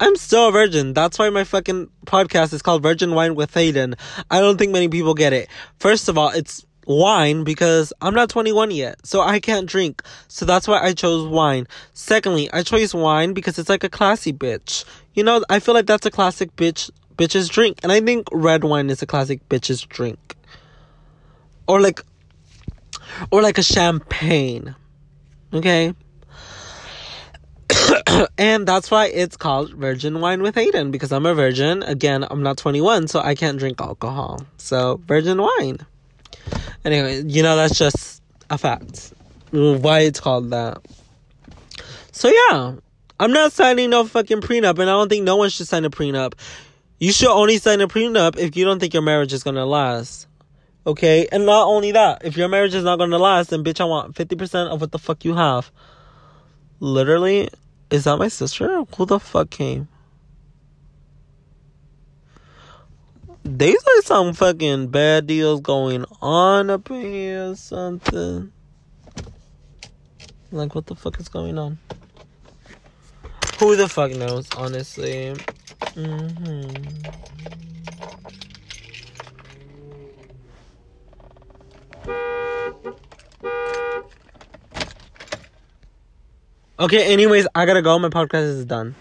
I'm 0.00 0.16
still 0.16 0.48
a 0.48 0.52
virgin. 0.52 0.94
That's 0.94 1.18
why 1.18 1.28
my 1.30 1.44
fucking 1.44 1.90
podcast 2.06 2.52
is 2.52 2.62
called 2.62 2.82
Virgin 2.82 3.14
Wine 3.14 3.34
with 3.34 3.52
Hayden. 3.54 3.96
I 4.30 4.40
don't 4.40 4.56
think 4.56 4.72
many 4.72 4.88
people 4.88 5.14
get 5.14 5.32
it. 5.32 5.48
First 5.78 6.08
of 6.08 6.16
all, 6.16 6.30
it's 6.30 6.64
wine 6.86 7.44
because 7.44 7.92
I'm 8.00 8.14
not 8.14 8.30
21 8.30 8.70
yet, 8.70 9.04
so 9.04 9.20
I 9.20 9.40
can't 9.40 9.68
drink. 9.68 10.02
So 10.28 10.44
that's 10.44 10.68
why 10.68 10.80
I 10.80 10.92
chose 10.92 11.26
wine. 11.26 11.66
Secondly, 11.92 12.48
I 12.52 12.62
chose 12.62 12.94
wine 12.94 13.32
because 13.32 13.58
it's 13.58 13.68
like 13.68 13.84
a 13.84 13.88
classy 13.88 14.32
bitch. 14.32 14.84
You 15.14 15.24
know, 15.24 15.44
I 15.50 15.58
feel 15.58 15.74
like 15.74 15.86
that's 15.86 16.06
a 16.06 16.10
classic 16.10 16.54
bitch 16.56 16.90
bitch's 17.16 17.48
drink, 17.48 17.80
and 17.82 17.90
I 17.90 18.00
think 18.00 18.28
red 18.32 18.64
wine 18.64 18.90
is 18.90 19.02
a 19.02 19.06
classic 19.06 19.46
bitch's 19.48 19.82
drink. 19.82 20.36
Or 21.66 21.80
like 21.80 22.00
or 23.30 23.42
like 23.42 23.58
a 23.58 23.62
champagne. 23.62 24.74
Okay? 25.52 25.94
and 28.38 28.66
that's 28.66 28.90
why 28.90 29.06
it's 29.06 29.36
called 29.36 29.72
Virgin 29.72 30.20
Wine 30.20 30.42
with 30.42 30.54
Hayden 30.54 30.90
because 30.90 31.12
I'm 31.12 31.26
a 31.26 31.34
virgin. 31.34 31.82
Again, 31.82 32.24
I'm 32.28 32.42
not 32.42 32.56
21, 32.56 33.08
so 33.08 33.20
I 33.20 33.34
can't 33.34 33.58
drink 33.58 33.80
alcohol. 33.80 34.40
So, 34.56 35.00
virgin 35.06 35.40
wine. 35.40 35.78
Anyway, 36.84 37.22
you 37.26 37.42
know, 37.42 37.56
that's 37.56 37.78
just 37.78 38.22
a 38.50 38.58
fact. 38.58 39.12
Why 39.50 40.00
it's 40.00 40.20
called 40.20 40.50
that. 40.50 40.78
So, 42.12 42.28
yeah. 42.28 42.74
I'm 43.20 43.32
not 43.32 43.52
signing 43.52 43.90
no 43.90 44.04
fucking 44.04 44.42
prenup, 44.42 44.78
and 44.78 44.82
I 44.82 44.92
don't 44.92 45.08
think 45.08 45.24
no 45.24 45.36
one 45.36 45.50
should 45.50 45.66
sign 45.66 45.84
a 45.84 45.90
prenup. 45.90 46.34
You 47.00 47.12
should 47.12 47.30
only 47.30 47.58
sign 47.58 47.80
a 47.80 47.88
prenup 47.88 48.38
if 48.38 48.56
you 48.56 48.64
don't 48.64 48.78
think 48.78 48.94
your 48.94 49.02
marriage 49.02 49.32
is 49.32 49.42
gonna 49.42 49.66
last. 49.66 50.28
Okay? 50.86 51.26
And 51.32 51.44
not 51.44 51.66
only 51.66 51.92
that, 51.92 52.24
if 52.24 52.36
your 52.36 52.48
marriage 52.48 52.74
is 52.74 52.84
not 52.84 52.98
gonna 52.98 53.18
last, 53.18 53.50
then 53.50 53.64
bitch, 53.64 53.80
I 53.80 53.84
want 53.84 54.14
50% 54.14 54.68
of 54.68 54.80
what 54.80 54.92
the 54.92 54.98
fuck 54.98 55.24
you 55.24 55.34
have. 55.34 55.70
Literally, 56.80 57.48
is 57.90 58.04
that 58.04 58.18
my 58.18 58.28
sister? 58.28 58.84
Who 58.96 59.06
the 59.06 59.18
fuck 59.18 59.50
came? 59.50 59.88
These 63.44 63.82
are 63.82 64.02
some 64.02 64.34
fucking 64.34 64.88
bad 64.88 65.26
deals 65.26 65.62
going 65.62 66.04
on 66.20 66.68
up 66.68 66.88
here 66.88 67.50
or 67.50 67.56
something. 67.56 68.52
Like, 70.52 70.74
what 70.74 70.86
the 70.86 70.94
fuck 70.94 71.18
is 71.18 71.28
going 71.28 71.58
on? 71.58 71.78
Who 73.58 73.74
the 73.74 73.88
fuck 73.88 74.12
knows, 74.12 74.48
honestly? 74.56 75.34
Mm-hmm. 75.94 77.18
Okay, 86.80 87.12
anyways, 87.12 87.46
I 87.54 87.66
gotta 87.66 87.82
go. 87.82 87.98
My 87.98 88.08
podcast 88.08 88.44
is 88.44 88.64
done. 88.64 88.94